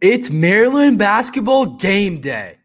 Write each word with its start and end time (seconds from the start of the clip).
It's 0.00 0.30
Maryland 0.30 0.98
basketball 0.98 1.66
game 1.66 2.20
day. 2.20 2.58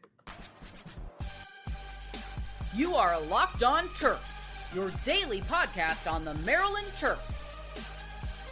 You 2.75 2.95
are 2.95 3.13
a 3.13 3.19
Locked 3.19 3.63
On 3.63 3.85
Terps, 3.89 4.75
your 4.75 4.91
daily 5.03 5.41
podcast 5.41 6.11
on 6.11 6.25
the 6.25 6.33
Maryland 6.35 6.87
Terps. 6.87 7.19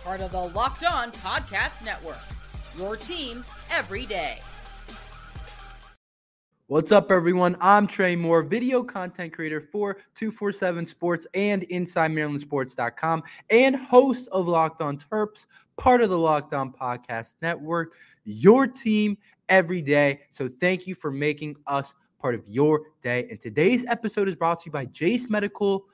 Part 0.03 0.21
of 0.21 0.31
the 0.31 0.39
Locked 0.39 0.85
On 0.85 1.11
Podcast 1.11 1.83
Network. 1.83 2.19
Your 2.77 2.95
team 2.95 3.43
every 3.71 4.05
day. 4.05 4.39
What's 6.69 6.91
up, 6.91 7.09
everyone? 7.09 7.57
I'm 7.61 7.87
Tre 7.87 8.15
Moore, 8.15 8.43
video 8.43 8.83
content 8.83 9.33
creator 9.33 9.59
for 9.59 9.95
247 10.13 10.85
Sports 10.85 11.25
and 11.33 11.63
InsideMarylandSports.com, 11.63 13.23
and 13.49 13.75
host 13.75 14.27
of 14.31 14.47
Locked 14.47 14.79
On 14.79 14.95
Terps, 14.95 15.47
part 15.77 16.01
of 16.01 16.11
the 16.11 16.17
Locked 16.19 16.53
On 16.53 16.71
Podcast 16.71 17.33
Network. 17.41 17.95
Your 18.23 18.67
team 18.67 19.17
every 19.49 19.81
day. 19.81 20.19
So, 20.29 20.47
thank 20.47 20.85
you 20.85 20.93
for 20.93 21.09
making 21.09 21.55
us 21.65 21.95
part 22.21 22.35
of 22.35 22.47
your 22.47 22.83
day. 23.01 23.25
And 23.31 23.41
today's 23.41 23.83
episode 23.87 24.29
is 24.29 24.35
brought 24.35 24.59
to 24.59 24.65
you 24.67 24.71
by 24.71 24.85
Jase 24.85 25.27
Medical. 25.27 25.87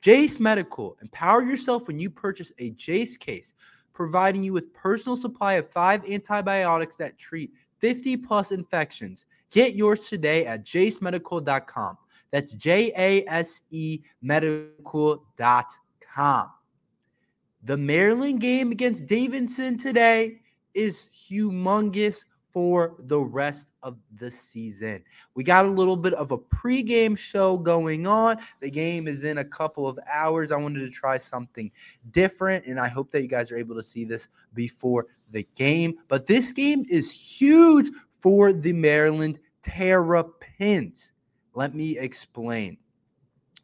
Jase 0.00 0.38
Medical, 0.38 0.96
empower 1.02 1.42
yourself 1.42 1.88
when 1.88 1.98
you 1.98 2.08
purchase 2.08 2.52
a 2.60 2.70
Jase 2.70 3.16
case, 3.16 3.52
providing 3.94 4.44
you 4.44 4.52
with 4.52 4.72
personal 4.74 5.16
supply 5.16 5.54
of 5.54 5.68
five 5.72 6.08
antibiotics 6.08 6.94
that 6.94 7.18
treat 7.18 7.50
50 7.80 8.18
plus 8.18 8.52
infections. 8.52 9.24
Get 9.52 9.74
yours 9.74 10.08
today 10.08 10.46
at 10.46 10.64
jasemedical.com. 10.64 11.98
That's 12.30 12.52
J 12.54 12.90
A 12.96 13.24
S 13.28 13.60
E 13.70 14.00
medical.com. 14.22 15.20
The 17.64 17.76
Maryland 17.76 18.40
game 18.40 18.72
against 18.72 19.06
Davidson 19.06 19.76
today 19.78 20.40
is 20.74 21.06
humongous 21.30 22.24
for 22.50 22.96
the 22.98 23.20
rest 23.20 23.72
of 23.82 23.96
the 24.18 24.30
season. 24.30 25.02
We 25.34 25.44
got 25.44 25.66
a 25.66 25.68
little 25.68 25.96
bit 25.96 26.14
of 26.14 26.32
a 26.32 26.38
pregame 26.38 27.16
show 27.16 27.58
going 27.58 28.06
on. 28.06 28.38
The 28.60 28.70
game 28.70 29.06
is 29.06 29.24
in 29.24 29.38
a 29.38 29.44
couple 29.44 29.86
of 29.86 29.98
hours. 30.10 30.50
I 30.50 30.56
wanted 30.56 30.80
to 30.80 30.90
try 30.90 31.18
something 31.18 31.70
different, 32.10 32.66
and 32.66 32.80
I 32.80 32.88
hope 32.88 33.10
that 33.12 33.22
you 33.22 33.28
guys 33.28 33.50
are 33.50 33.58
able 33.58 33.76
to 33.76 33.82
see 33.82 34.04
this 34.04 34.28
before 34.54 35.06
the 35.30 35.46
game. 35.54 35.94
But 36.08 36.26
this 36.26 36.52
game 36.52 36.84
is 36.88 37.10
huge 37.10 37.90
for 38.22 38.52
the 38.52 38.72
Maryland 38.72 39.38
Terrapins. 39.62 41.12
Let 41.54 41.74
me 41.74 41.98
explain. 41.98 42.78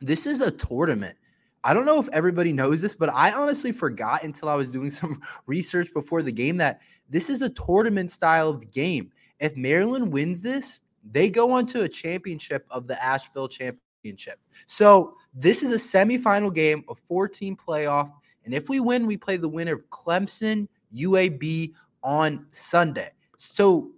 This 0.01 0.27
is 0.27 0.41
a 0.41 0.51
tournament. 0.51 1.17
I 1.64 1.75
don't 1.75 1.87
know 1.87 2.01
if 2.01 2.09
everybody 2.12 2.53
knows 2.53 2.81
this, 2.81 2.95
but 2.95 3.12
I 3.12 3.33
honestly 3.33 3.73
forgot 3.73 4.25
until 4.25 4.48
I 4.48 4.55
was 4.55 4.69
doing 4.69 4.91
some 4.92 5.23
research 5.47 5.92
before 5.95 6.23
the 6.23 6.33
game 6.33 6.56
that 6.59 6.81
this 7.09 7.31
is 7.31 7.42
a 7.42 7.48
tournament 7.48 8.11
style 8.11 8.48
of 8.48 8.70
game. 8.70 9.11
If 9.41 9.56
Maryland 9.56 10.12
wins 10.12 10.42
this, 10.42 10.81
they 11.11 11.31
go 11.31 11.53
on 11.53 11.67
to 11.69 11.83
a 11.83 11.89
championship 11.89 12.67
of 12.70 12.86
the 12.86 13.03
Asheville 13.03 13.48
Championship. 13.48 14.39
So 14.67 15.14
this 15.33 15.62
is 15.62 15.73
a 15.73 15.98
semifinal 15.98 16.53
game, 16.53 16.84
a 16.89 16.95
14 16.95 17.56
playoff. 17.56 18.12
And 18.45 18.53
if 18.53 18.69
we 18.69 18.81
win, 18.81 19.06
we 19.06 19.17
play 19.17 19.36
the 19.36 19.48
winner 19.48 19.75
of 19.75 19.89
Clemson, 19.91 20.69
UAB 20.95 21.73
on 22.03 22.47
Sunday. 22.53 23.11
So 23.36 23.91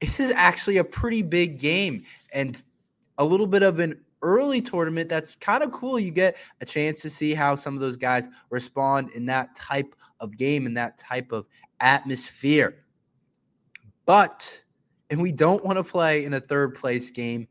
this 0.00 0.20
is 0.20 0.32
actually 0.36 0.76
a 0.76 0.84
pretty 0.84 1.22
big 1.22 1.58
game 1.58 2.04
and 2.32 2.62
a 3.18 3.24
little 3.24 3.46
bit 3.46 3.62
of 3.62 3.78
an 3.78 4.00
early 4.22 4.60
tournament 4.60 5.08
that's 5.08 5.34
kind 5.36 5.62
of 5.62 5.72
cool. 5.72 5.98
You 5.98 6.10
get 6.10 6.36
a 6.60 6.64
chance 6.64 7.00
to 7.02 7.10
see 7.10 7.34
how 7.34 7.54
some 7.54 7.74
of 7.74 7.80
those 7.80 7.96
guys 7.96 8.28
respond 8.50 9.10
in 9.10 9.26
that 9.26 9.54
type 9.56 9.94
of 10.20 10.36
game 10.36 10.66
in 10.66 10.74
that 10.74 10.98
type 10.98 11.32
of 11.32 11.46
atmosphere. 11.80 12.84
But, 14.06 14.62
and 15.10 15.20
we 15.20 15.32
don't 15.32 15.64
want 15.64 15.78
to 15.78 15.84
play 15.84 16.24
in 16.24 16.34
a 16.34 16.40
third 16.40 16.74
place 16.74 17.10
game. 17.10 17.46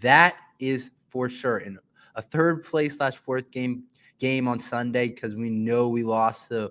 That 0.00 0.34
is 0.58 0.90
for 1.08 1.28
sure. 1.28 1.58
In 1.58 1.78
a 2.14 2.22
third 2.22 2.64
place 2.64 2.96
slash 2.96 3.16
fourth 3.16 3.50
game 3.50 3.84
game 4.22 4.46
on 4.46 4.60
Sunday 4.60 5.08
because 5.08 5.34
we 5.34 5.50
know 5.50 5.88
we 5.88 6.04
lost 6.04 6.52
a 6.52 6.70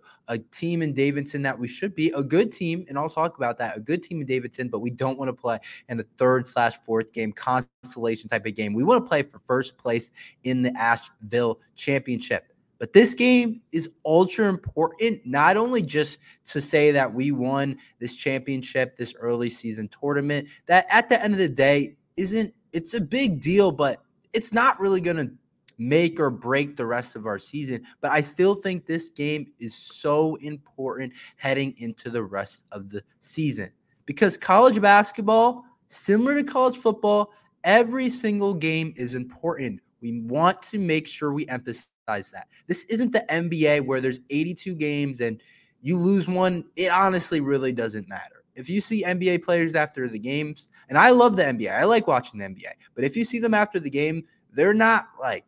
team 0.53 0.81
in 0.81 0.93
Davidson 0.93 1.41
that 1.41 1.59
we 1.59 1.67
should 1.67 1.93
be 1.93 2.09
a 2.11 2.23
good 2.23 2.49
team, 2.49 2.85
and 2.87 2.97
I'll 2.97 3.09
talk 3.09 3.35
about 3.35 3.57
that. 3.57 3.75
A 3.75 3.81
good 3.81 4.01
team 4.03 4.21
in 4.21 4.25
Davidson, 4.25 4.69
but 4.69 4.79
we 4.79 4.89
don't 4.89 5.19
want 5.19 5.27
to 5.27 5.33
play 5.33 5.59
in 5.89 5.97
the 5.97 6.05
third 6.17 6.47
slash 6.47 6.75
fourth 6.85 7.11
game 7.11 7.33
constellation 7.33 8.29
type 8.29 8.45
of 8.45 8.55
game. 8.55 8.73
We 8.73 8.85
want 8.85 9.03
to 9.03 9.09
play 9.09 9.23
for 9.23 9.41
first 9.45 9.77
place 9.77 10.11
in 10.45 10.61
the 10.63 10.71
Asheville 10.77 11.59
Championship. 11.75 12.45
But 12.79 12.93
this 12.93 13.13
game 13.13 13.59
is 13.73 13.89
ultra 14.05 14.47
important, 14.47 15.19
not 15.25 15.57
only 15.57 15.81
just 15.81 16.19
to 16.51 16.61
say 16.61 16.91
that 16.91 17.13
we 17.13 17.33
won 17.33 17.77
this 17.99 18.15
championship, 18.15 18.95
this 18.95 19.13
early 19.19 19.49
season 19.49 19.89
tournament, 19.89 20.47
that 20.67 20.87
at 20.89 21.09
the 21.09 21.21
end 21.21 21.33
of 21.33 21.37
the 21.37 21.49
day 21.49 21.97
isn't, 22.15 22.53
it's 22.71 22.93
a 22.93 23.01
big 23.01 23.41
deal, 23.41 23.73
but 23.73 24.01
it's 24.31 24.53
not 24.53 24.79
really 24.79 25.01
going 25.01 25.17
to 25.17 25.33
make 25.81 26.19
or 26.19 26.29
break 26.29 26.75
the 26.75 26.85
rest 26.85 27.15
of 27.15 27.25
our 27.25 27.39
season. 27.39 27.83
But 28.01 28.11
I 28.11 28.21
still 28.21 28.53
think 28.53 28.85
this 28.85 29.09
game 29.09 29.47
is 29.59 29.73
so 29.73 30.35
important 30.35 31.11
heading 31.37 31.73
into 31.77 32.11
the 32.11 32.21
rest 32.21 32.65
of 32.71 32.89
the 32.89 33.03
season 33.19 33.71
because 34.05 34.37
college 34.37 34.79
basketball, 34.79 35.65
similar 35.87 36.35
to 36.35 36.43
college 36.43 36.77
football, 36.77 37.31
every 37.63 38.09
single 38.09 38.53
game 38.53 38.93
is 38.95 39.15
important. 39.15 39.81
We 40.01 40.21
want 40.21 40.61
to 40.63 40.77
make 40.77 41.07
sure 41.07 41.33
we 41.33 41.47
emphasize 41.47 41.87
that. 42.07 42.47
This 42.67 42.85
isn't 42.85 43.11
the 43.11 43.25
NBA 43.29 43.85
where 43.85 44.01
there's 44.01 44.19
82 44.29 44.75
games 44.75 45.19
and 45.19 45.41
you 45.81 45.97
lose 45.97 46.27
one, 46.27 46.63
it 46.75 46.91
honestly 46.91 47.39
really 47.39 47.71
doesn't 47.71 48.07
matter. 48.07 48.43
If 48.53 48.69
you 48.69 48.81
see 48.81 49.03
NBA 49.03 49.43
players 49.43 49.73
after 49.73 50.07
the 50.07 50.19
games, 50.19 50.67
and 50.89 50.97
I 50.97 51.09
love 51.09 51.35
the 51.35 51.43
NBA, 51.43 51.73
I 51.73 51.85
like 51.85 52.05
watching 52.05 52.39
the 52.39 52.45
NBA, 52.45 52.73
but 52.93 53.03
if 53.03 53.15
you 53.15 53.25
see 53.25 53.39
them 53.39 53.55
after 53.55 53.79
the 53.79 53.89
game, 53.89 54.25
they're 54.53 54.73
not 54.75 55.07
like 55.19 55.45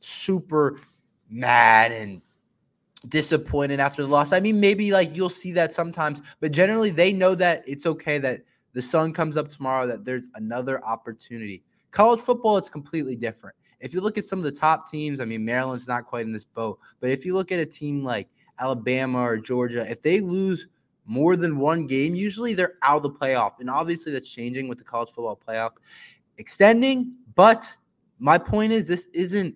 super 0.00 0.80
mad 1.28 1.92
and 1.92 2.22
disappointed 3.08 3.80
after 3.80 4.02
the 4.02 4.08
loss. 4.08 4.32
I 4.32 4.40
mean, 4.40 4.60
maybe 4.60 4.92
like 4.92 5.16
you'll 5.16 5.30
see 5.30 5.52
that 5.52 5.72
sometimes, 5.72 6.20
but 6.40 6.52
generally 6.52 6.90
they 6.90 7.12
know 7.12 7.34
that 7.34 7.62
it's 7.66 7.86
okay 7.86 8.18
that 8.18 8.42
the 8.72 8.82
sun 8.82 9.12
comes 9.12 9.36
up 9.36 9.48
tomorrow, 9.48 9.86
that 9.86 10.04
there's 10.04 10.26
another 10.34 10.84
opportunity. 10.84 11.62
College 11.90 12.20
football, 12.20 12.56
it's 12.58 12.70
completely 12.70 13.16
different. 13.16 13.56
If 13.80 13.94
you 13.94 14.00
look 14.00 14.18
at 14.18 14.24
some 14.24 14.40
of 14.40 14.44
the 14.44 14.52
top 14.52 14.90
teams, 14.90 15.20
I 15.20 15.24
mean, 15.24 15.44
Maryland's 15.44 15.86
not 15.86 16.06
quite 16.06 16.26
in 16.26 16.32
this 16.32 16.44
boat, 16.44 16.78
but 17.00 17.10
if 17.10 17.24
you 17.24 17.34
look 17.34 17.52
at 17.52 17.60
a 17.60 17.66
team 17.66 18.04
like 18.04 18.28
Alabama 18.58 19.20
or 19.20 19.38
Georgia, 19.38 19.88
if 19.88 20.02
they 20.02 20.20
lose 20.20 20.66
more 21.06 21.36
than 21.36 21.58
one 21.58 21.86
game, 21.86 22.14
usually 22.14 22.54
they're 22.54 22.74
out 22.82 22.98
of 22.98 23.02
the 23.04 23.10
playoff. 23.10 23.60
And 23.60 23.70
obviously 23.70 24.12
that's 24.12 24.28
changing 24.28 24.68
with 24.68 24.78
the 24.78 24.84
college 24.84 25.08
football 25.08 25.40
playoff 25.48 25.72
extending. 26.36 27.14
But 27.34 27.74
my 28.18 28.36
point 28.36 28.72
is 28.72 28.86
this 28.86 29.06
isn't 29.14 29.54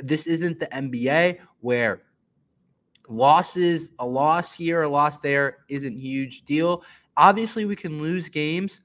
this 0.00 0.26
isn't 0.26 0.58
the 0.58 0.66
NBA 0.66 1.38
where 1.60 2.02
losses, 3.08 3.92
a 3.98 4.06
loss 4.06 4.52
here, 4.52 4.82
a 4.82 4.88
loss 4.88 5.20
there 5.20 5.58
isn't 5.68 5.96
huge 5.96 6.44
deal. 6.44 6.82
Obviously, 7.16 7.64
we 7.64 7.76
can 7.76 8.00
lose 8.00 8.28
games, 8.28 8.80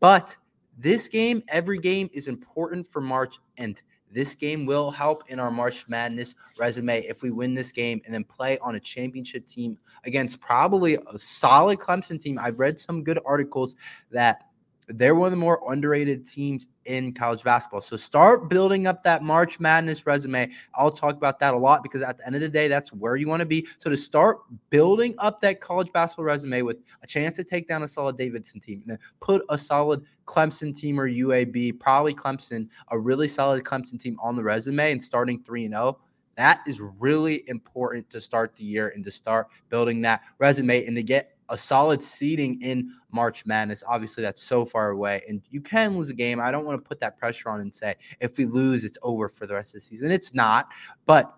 but 0.00 0.36
this 0.78 1.08
game, 1.08 1.42
every 1.48 1.78
game 1.78 2.08
is 2.12 2.28
important 2.28 2.86
for 2.90 3.00
March 3.00 3.38
and 3.56 3.80
this 4.12 4.34
game 4.34 4.66
will 4.66 4.90
help 4.90 5.24
in 5.28 5.40
our 5.40 5.50
March 5.50 5.86
Madness 5.88 6.34
resume 6.58 7.00
if 7.00 7.22
we 7.22 7.30
win 7.30 7.54
this 7.54 7.72
game 7.72 8.00
and 8.04 8.14
then 8.14 8.24
play 8.24 8.58
on 8.58 8.74
a 8.74 8.80
championship 8.80 9.48
team 9.48 9.78
against 10.04 10.38
probably 10.38 10.96
a 10.96 11.18
solid 11.18 11.78
Clemson 11.78 12.20
team. 12.20 12.38
I've 12.38 12.58
read 12.58 12.78
some 12.78 13.02
good 13.02 13.18
articles 13.24 13.74
that 14.10 14.44
they're 14.88 15.14
one 15.14 15.26
of 15.26 15.30
the 15.30 15.36
more 15.36 15.62
underrated 15.68 16.26
teams 16.26 16.66
in 16.84 17.12
college 17.12 17.42
basketball. 17.42 17.80
So 17.80 17.96
start 17.96 18.48
building 18.48 18.86
up 18.86 19.04
that 19.04 19.22
March 19.22 19.60
Madness 19.60 20.06
resume. 20.06 20.50
I'll 20.74 20.90
talk 20.90 21.16
about 21.16 21.38
that 21.40 21.54
a 21.54 21.56
lot 21.56 21.82
because 21.82 22.02
at 22.02 22.18
the 22.18 22.26
end 22.26 22.34
of 22.34 22.40
the 22.40 22.48
day, 22.48 22.68
that's 22.68 22.92
where 22.92 23.16
you 23.16 23.28
want 23.28 23.40
to 23.40 23.46
be. 23.46 23.66
So 23.78 23.90
to 23.90 23.96
start 23.96 24.38
building 24.70 25.14
up 25.18 25.40
that 25.42 25.60
college 25.60 25.92
basketball 25.92 26.24
resume 26.24 26.62
with 26.62 26.78
a 27.02 27.06
chance 27.06 27.36
to 27.36 27.44
take 27.44 27.68
down 27.68 27.82
a 27.82 27.88
solid 27.88 28.16
Davidson 28.16 28.60
team 28.60 28.80
and 28.80 28.90
then 28.92 28.98
put 29.20 29.44
a 29.48 29.58
solid 29.58 30.04
Clemson 30.26 30.76
team 30.76 30.98
or 30.98 31.08
UAB, 31.08 31.78
probably 31.78 32.14
Clemson, 32.14 32.68
a 32.88 32.98
really 32.98 33.28
solid 33.28 33.64
Clemson 33.64 34.00
team 34.00 34.16
on 34.20 34.36
the 34.36 34.42
resume 34.42 34.92
and 34.92 35.02
starting 35.02 35.42
3 35.42 35.66
and 35.66 35.74
0. 35.74 35.98
That 36.36 36.60
is 36.66 36.80
really 36.80 37.44
important 37.48 38.08
to 38.10 38.20
start 38.20 38.56
the 38.56 38.64
year 38.64 38.88
and 38.94 39.04
to 39.04 39.10
start 39.10 39.48
building 39.68 40.00
that 40.02 40.22
resume 40.38 40.86
and 40.86 40.96
to 40.96 41.02
get 41.02 41.36
a 41.52 41.58
solid 41.58 42.02
seeding 42.02 42.60
in 42.62 42.92
March 43.12 43.44
Madness. 43.44 43.84
Obviously, 43.86 44.22
that's 44.22 44.42
so 44.42 44.64
far 44.64 44.90
away, 44.90 45.22
and 45.28 45.42
you 45.50 45.60
can 45.60 45.96
lose 45.96 46.08
a 46.08 46.14
game. 46.14 46.40
I 46.40 46.50
don't 46.50 46.64
want 46.64 46.82
to 46.82 46.88
put 46.88 46.98
that 47.00 47.18
pressure 47.18 47.50
on 47.50 47.60
and 47.60 47.72
say 47.72 47.94
if 48.20 48.38
we 48.38 48.46
lose, 48.46 48.84
it's 48.84 48.98
over 49.02 49.28
for 49.28 49.46
the 49.46 49.54
rest 49.54 49.74
of 49.74 49.82
the 49.82 49.86
season. 49.86 50.10
It's 50.10 50.34
not, 50.34 50.70
but 51.04 51.36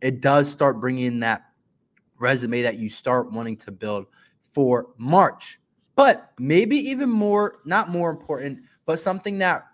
it 0.00 0.22
does 0.22 0.50
start 0.50 0.80
bringing 0.80 1.04
in 1.04 1.20
that 1.20 1.42
resume 2.18 2.62
that 2.62 2.78
you 2.78 2.88
start 2.88 3.30
wanting 3.30 3.58
to 3.58 3.70
build 3.70 4.06
for 4.50 4.88
March. 4.96 5.60
But 5.94 6.32
maybe 6.38 6.76
even 6.76 7.10
more, 7.10 7.58
not 7.66 7.90
more 7.90 8.10
important, 8.10 8.60
but 8.86 8.98
something 8.98 9.38
that 9.38 9.66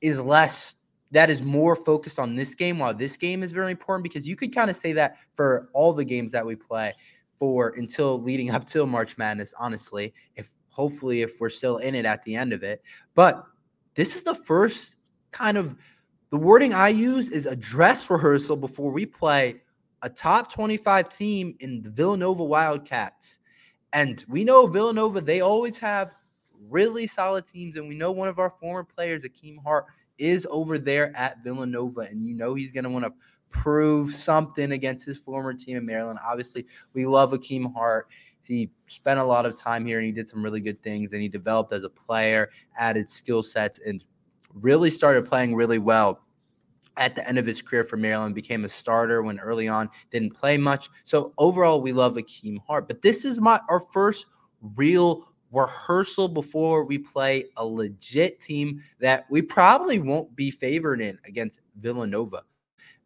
is 0.00 0.18
less 0.18 0.74
that 1.12 1.30
is 1.30 1.40
more 1.40 1.76
focused 1.76 2.18
on 2.18 2.34
this 2.34 2.54
game 2.54 2.78
while 2.78 2.92
this 2.92 3.16
game 3.16 3.42
is 3.42 3.52
very 3.52 3.70
important 3.70 4.02
because 4.02 4.26
you 4.26 4.34
could 4.34 4.52
kind 4.52 4.68
of 4.68 4.76
say 4.76 4.92
that 4.92 5.16
for 5.34 5.68
all 5.72 5.92
the 5.92 6.04
games 6.04 6.32
that 6.32 6.44
we 6.44 6.56
play 6.56 6.92
for 7.38 7.74
until 7.76 8.20
leading 8.22 8.50
up 8.50 8.66
till 8.66 8.86
March 8.86 9.18
Madness. 9.18 9.54
Honestly, 9.58 10.14
if 10.36 10.50
hopefully 10.70 11.22
if 11.22 11.40
we're 11.40 11.48
still 11.48 11.78
in 11.78 11.94
it 11.94 12.04
at 12.04 12.22
the 12.24 12.36
end 12.36 12.52
of 12.52 12.62
it. 12.62 12.82
But 13.14 13.44
this 13.94 14.14
is 14.14 14.24
the 14.24 14.34
first 14.34 14.96
kind 15.30 15.56
of 15.56 15.74
the 16.30 16.36
wording 16.36 16.74
I 16.74 16.88
use 16.88 17.30
is 17.30 17.46
a 17.46 17.56
dress 17.56 18.10
rehearsal 18.10 18.56
before 18.56 18.90
we 18.90 19.06
play 19.06 19.62
a 20.02 20.10
top 20.10 20.52
25 20.52 21.08
team 21.08 21.54
in 21.60 21.82
the 21.82 21.90
Villanova 21.90 22.44
Wildcats. 22.44 23.38
And 23.92 24.24
we 24.28 24.44
know 24.44 24.66
Villanova, 24.66 25.20
they 25.20 25.40
always 25.40 25.78
have 25.78 26.10
really 26.68 27.06
solid 27.06 27.46
teams. 27.46 27.76
And 27.76 27.88
we 27.88 27.94
know 27.94 28.12
one 28.12 28.28
of 28.28 28.38
our 28.38 28.52
former 28.60 28.84
players, 28.84 29.22
Hakim 29.22 29.58
Hart, 29.58 29.86
is 30.18 30.46
over 30.50 30.78
there 30.78 31.16
at 31.16 31.42
Villanova. 31.42 32.00
And 32.00 32.26
you 32.26 32.34
know 32.34 32.54
he's 32.54 32.72
going 32.72 32.84
to 32.84 32.90
want 32.90 33.04
to 33.04 33.12
prove 33.50 34.14
something 34.14 34.72
against 34.72 35.06
his 35.06 35.18
former 35.18 35.54
team 35.54 35.76
in 35.76 35.86
Maryland. 35.86 36.18
Obviously, 36.24 36.66
we 36.92 37.06
love 37.06 37.30
Hakim 37.30 37.72
Hart. 37.72 38.08
He 38.42 38.70
spent 38.86 39.18
a 39.18 39.24
lot 39.24 39.46
of 39.46 39.58
time 39.58 39.84
here 39.84 39.98
and 39.98 40.06
he 40.06 40.12
did 40.12 40.28
some 40.28 40.42
really 40.42 40.60
good 40.60 40.82
things 40.82 41.12
and 41.12 41.22
he 41.22 41.28
developed 41.28 41.72
as 41.72 41.84
a 41.84 41.90
player, 41.90 42.50
added 42.76 43.10
skill 43.10 43.42
sets, 43.42 43.80
and 43.84 44.04
really 44.54 44.90
started 44.90 45.26
playing 45.26 45.54
really 45.54 45.78
well 45.78 46.20
at 46.96 47.14
the 47.14 47.26
end 47.28 47.38
of 47.38 47.46
his 47.46 47.60
career 47.60 47.84
for 47.84 47.96
Maryland, 47.96 48.34
became 48.34 48.64
a 48.64 48.68
starter 48.68 49.22
when 49.22 49.38
early 49.40 49.68
on 49.68 49.90
didn't 50.10 50.34
play 50.34 50.56
much. 50.56 50.88
So 51.04 51.32
overall, 51.38 51.82
we 51.82 51.92
love 51.92 52.16
Hakim 52.16 52.60
Hart. 52.66 52.88
But 52.88 53.02
this 53.02 53.24
is 53.24 53.40
my 53.40 53.60
our 53.68 53.80
first 53.80 54.26
real 54.76 55.28
rehearsal 55.52 56.28
before 56.28 56.84
we 56.84 56.98
play 56.98 57.44
a 57.56 57.64
legit 57.64 58.40
team 58.40 58.82
that 59.00 59.26
we 59.30 59.42
probably 59.42 59.98
won't 59.98 60.34
be 60.34 60.50
favored 60.50 61.00
in 61.00 61.18
against 61.26 61.60
Villanova. 61.78 62.42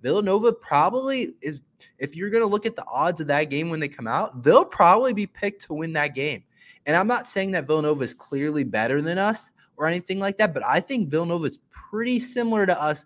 Villanova 0.03 0.53
probably 0.53 1.35
is, 1.41 1.63
if 1.99 2.17
you're 2.17 2.31
going 2.31 2.43
to 2.43 2.49
look 2.49 2.67
at 2.67 2.77
the 2.77 2.85
odds 2.87 3.21
of 3.21 3.27
that 3.29 3.45
game 3.45 3.71
when 3.71 3.81
they 3.81 3.89
come 3.89 4.07
out, 4.07 4.43
they'll 4.43 4.65
probably 4.65 5.13
be 5.13 5.27
picked 5.27 5.63
to 5.65 5.75
win 5.75 5.93
that 5.95 6.15
game. 6.15 6.43
And 6.87 6.97
I'm 6.97 7.07
not 7.07 7.29
saying 7.29 7.53
that 7.53 7.67
Villanova 7.67 8.03
is 8.05 8.15
clearly 8.15 8.65
better 8.65 9.03
than 9.03 9.19
us 9.19 9.51
or 9.77 9.87
anything 9.87 10.19
like 10.19 10.39
that, 10.39 10.55
but 10.55 10.65
I 10.67 10.81
think 10.81 11.09
Villanova 11.09 11.47
is 11.47 11.59
pretty 11.71 12.19
similar 12.21 12.67
to 12.67 12.81
us. 12.81 13.05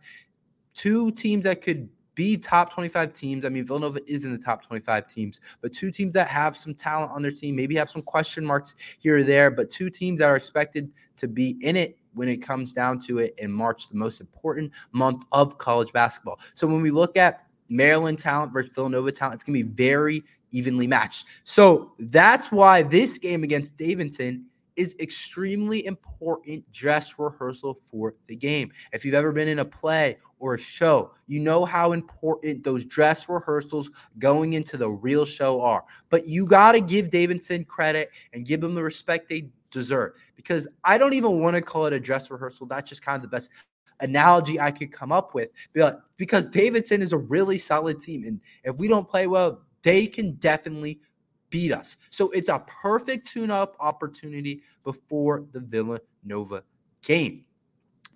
Two 0.75 1.11
teams 1.13 1.45
that 1.45 1.63
could 1.63 1.89
be 2.15 2.37
top 2.37 2.73
25 2.73 3.13
teams. 3.13 3.45
I 3.45 3.49
mean, 3.49 3.65
Villanova 3.65 4.01
is 4.07 4.25
in 4.25 4.33
the 4.33 4.39
top 4.39 4.65
25 4.65 5.13
teams, 5.13 5.41
but 5.61 5.73
two 5.73 5.91
teams 5.91 6.13
that 6.15 6.29
have 6.29 6.57
some 6.57 6.75
talent 6.75 7.13
on 7.13 7.23
their 7.23 7.31
team, 7.31 7.57
maybe 7.57 7.75
have 7.77 7.91
some 7.91 8.03
question 8.03 8.45
marks 8.45 8.75
here 8.99 9.19
or 9.19 9.25
there, 9.25 9.51
but 9.51 9.71
two 9.71 9.91
teams 9.91 10.19
that 10.21 10.29
are 10.29 10.37
expected 10.37 10.91
to 11.17 11.29
be 11.29 11.57
in 11.61 11.77
it 11.77 11.99
when 12.15 12.29
it 12.29 12.39
comes 12.39 12.73
down 12.73 12.99
to 13.01 13.19
it 13.19 13.35
in 13.39 13.51
March, 13.51 13.89
the 13.89 13.97
most 13.97 14.21
important 14.21 14.73
month 14.93 15.25
of 15.33 15.59
college 15.59 15.93
basketball. 15.93 16.39
So 16.55 16.67
when 16.67 16.83
we 16.83 16.91
look 16.91 17.17
at 17.17 17.47
Maryland 17.69 18.19
talent 18.19 18.53
versus 18.53 18.75
Villanova 18.75 19.13
talent, 19.13 19.35
it's 19.35 19.45
going 19.45 19.59
to 19.59 19.65
be 19.65 19.71
very 19.75 20.25
evenly 20.51 20.87
matched. 20.87 21.27
So 21.45 21.93
that's 21.99 22.53
why 22.53 22.83
this 22.83 23.19
game 23.19 23.43
against 23.43 23.77
Davidson 23.77 24.47
is 24.77 24.97
extremely 24.99 25.87
important 25.87 26.71
dress 26.73 27.19
rehearsal 27.19 27.79
for 27.91 28.15
the 28.27 28.37
game. 28.37 28.73
If 28.93 29.05
you've 29.05 29.15
ever 29.15 29.33
been 29.33 29.49
in 29.49 29.61
a 29.61 29.65
play 29.65 30.19
or 30.41 30.55
a 30.55 30.59
show, 30.59 31.13
you 31.27 31.41
know 31.41 31.65
how 31.65 31.93
important 31.93 32.65
those 32.65 32.85
dress 32.85 33.29
rehearsals 33.29 33.91
going 34.19 34.55
into 34.55 34.77
the 34.77 34.91
real 34.91 35.25
show 35.25 35.61
are. 35.61 35.85
But 36.11 36.27
you 36.27 36.47
got 36.47 36.73
to 36.73 36.81
give 36.81 37.11
Davidson 37.11 37.65
credit 37.65 38.11
and 38.33 38.47
give 38.47 38.61
them 38.61 38.75
the 38.75 38.83
respect 38.83 39.29
they 39.29 39.49
deserve 39.75 40.13
because 40.35 40.67
I 40.83 40.97
don't 40.97 41.13
even 41.13 41.41
want 41.41 41.57
to 41.57 41.61
call 41.61 41.85
it 41.85 41.93
a 41.93 42.01
dress 42.01 42.31
rehearsal. 42.31 42.67
That's 42.67 42.89
just 42.89 43.05
kind 43.05 43.17
of 43.17 43.23
the 43.23 43.29
best 43.29 43.51
analogy 44.01 44.59
I 44.59 44.71
could 44.71 44.91
come 44.91 45.13
up 45.13 45.35
with. 45.35 45.51
Because 46.17 46.49
Davidson 46.49 47.03
is 47.03 47.13
a 47.13 47.19
really 47.19 47.59
solid 47.59 48.01
team. 48.01 48.25
And 48.25 48.41
if 48.65 48.77
we 48.77 48.89
don't 48.89 49.09
play 49.09 49.27
well, 49.27 49.61
they 49.83 50.07
can 50.07 50.33
definitely 50.37 51.01
beat 51.51 51.73
us. 51.73 51.99
So 52.11 52.31
it's 52.31 52.49
a 52.49 52.65
perfect 52.67 53.29
tune 53.29 53.51
up 53.51 53.77
opportunity 53.79 54.63
before 54.83 55.45
the 55.53 55.61
Villanova 55.61 56.65
game. 57.03 57.45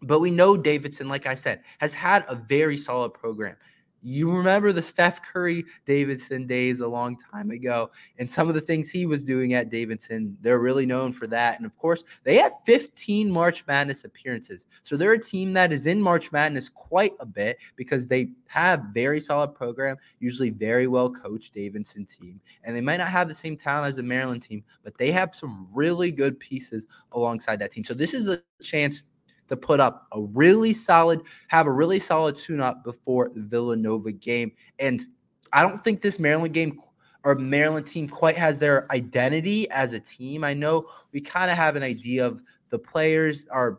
But 0.02 0.20
we 0.20 0.30
know 0.30 0.56
Davidson, 0.56 1.08
like 1.08 1.26
I 1.26 1.34
said, 1.34 1.62
has 1.78 1.92
had 1.92 2.24
a 2.28 2.34
very 2.34 2.76
solid 2.76 3.14
program. 3.14 3.56
You 4.02 4.30
remember 4.30 4.72
the 4.72 4.82
Steph 4.82 5.22
Curry 5.22 5.64
Davidson 5.84 6.46
days 6.46 6.80
a 6.80 6.86
long 6.86 7.16
time 7.16 7.50
ago, 7.50 7.90
and 8.18 8.30
some 8.30 8.48
of 8.48 8.54
the 8.54 8.60
things 8.60 8.90
he 8.90 9.06
was 9.06 9.24
doing 9.24 9.54
at 9.54 9.70
Davidson. 9.70 10.36
They're 10.40 10.60
really 10.60 10.86
known 10.86 11.12
for 11.12 11.26
that. 11.26 11.56
And 11.56 11.66
of 11.66 11.76
course, 11.76 12.04
they 12.24 12.36
had 12.36 12.52
15 12.64 13.30
March 13.30 13.66
Madness 13.66 14.04
appearances. 14.04 14.64
So 14.84 14.96
they're 14.96 15.12
a 15.12 15.22
team 15.22 15.52
that 15.54 15.72
is 15.72 15.86
in 15.86 16.00
March 16.00 16.30
Madness 16.30 16.68
quite 16.68 17.12
a 17.20 17.26
bit 17.26 17.58
because 17.76 18.06
they 18.06 18.30
have 18.46 18.84
very 18.94 19.20
solid 19.20 19.54
program, 19.54 19.96
usually 20.20 20.50
very 20.50 20.86
well 20.86 21.10
coached 21.10 21.52
Davidson 21.52 22.06
team. 22.06 22.40
And 22.64 22.76
they 22.76 22.80
might 22.80 22.98
not 22.98 23.08
have 23.08 23.28
the 23.28 23.34
same 23.34 23.56
talent 23.56 23.88
as 23.88 23.96
the 23.96 24.02
Maryland 24.02 24.42
team, 24.42 24.62
but 24.84 24.96
they 24.96 25.10
have 25.10 25.34
some 25.34 25.68
really 25.72 26.10
good 26.10 26.38
pieces 26.38 26.86
alongside 27.12 27.58
that 27.58 27.72
team. 27.72 27.84
So 27.84 27.94
this 27.94 28.14
is 28.14 28.28
a 28.28 28.42
chance 28.62 29.02
to 29.48 29.56
put 29.56 29.80
up 29.80 30.06
a 30.12 30.20
really 30.20 30.72
solid, 30.74 31.20
have 31.48 31.66
a 31.66 31.72
really 31.72 31.98
solid 31.98 32.36
tune 32.36 32.60
up 32.60 32.84
before 32.84 33.30
the 33.34 33.40
Villanova 33.40 34.12
game. 34.12 34.52
And 34.78 35.04
I 35.52 35.62
don't 35.62 35.82
think 35.82 36.02
this 36.02 36.18
Maryland 36.18 36.54
game 36.54 36.80
or 37.24 37.34
Maryland 37.34 37.86
team 37.86 38.08
quite 38.08 38.36
has 38.36 38.58
their 38.58 38.90
identity 38.92 39.68
as 39.70 39.92
a 39.92 40.00
team. 40.00 40.44
I 40.44 40.54
know 40.54 40.88
we 41.12 41.20
kind 41.20 41.50
of 41.50 41.56
have 41.56 41.76
an 41.76 41.82
idea 41.82 42.26
of 42.26 42.40
the 42.70 42.78
players, 42.78 43.46
our 43.50 43.78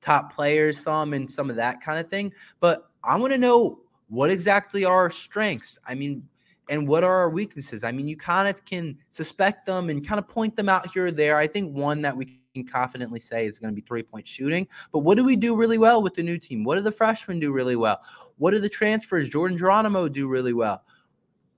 top 0.00 0.34
players, 0.34 0.78
some 0.78 1.12
and 1.12 1.30
some 1.30 1.48
of 1.48 1.56
that 1.56 1.80
kind 1.80 1.98
of 1.98 2.10
thing. 2.10 2.32
But 2.60 2.90
I 3.04 3.16
want 3.16 3.32
to 3.32 3.38
know 3.38 3.80
what 4.08 4.30
exactly 4.30 4.84
are 4.84 4.94
our 4.94 5.10
strengths. 5.10 5.78
I 5.86 5.94
mean, 5.94 6.28
and 6.68 6.86
what 6.86 7.04
are 7.04 7.16
our 7.16 7.30
weaknesses? 7.30 7.84
I 7.84 7.92
mean, 7.92 8.06
you 8.06 8.16
kind 8.16 8.48
of 8.48 8.64
can 8.64 8.96
suspect 9.10 9.66
them 9.66 9.90
and 9.90 10.06
kind 10.06 10.18
of 10.18 10.28
point 10.28 10.56
them 10.56 10.68
out 10.68 10.86
here 10.92 11.06
or 11.06 11.10
there. 11.10 11.36
I 11.36 11.46
think 11.46 11.74
one 11.74 12.02
that 12.02 12.16
we 12.16 12.38
can 12.52 12.64
confidently 12.64 13.20
say 13.20 13.46
is 13.46 13.58
going 13.58 13.72
to 13.72 13.74
be 13.74 13.86
three 13.86 14.02
point 14.02 14.26
shooting. 14.26 14.66
But 14.92 15.00
what 15.00 15.16
do 15.16 15.24
we 15.24 15.36
do 15.36 15.56
really 15.56 15.78
well 15.78 16.02
with 16.02 16.14
the 16.14 16.22
new 16.22 16.38
team? 16.38 16.64
What 16.64 16.76
do 16.76 16.82
the 16.82 16.92
freshmen 16.92 17.40
do 17.40 17.52
really 17.52 17.76
well? 17.76 18.00
What 18.38 18.52
do 18.52 18.60
the 18.60 18.68
transfers, 18.68 19.28
Jordan 19.28 19.56
Geronimo, 19.56 20.08
do 20.08 20.28
really 20.28 20.52
well? 20.52 20.82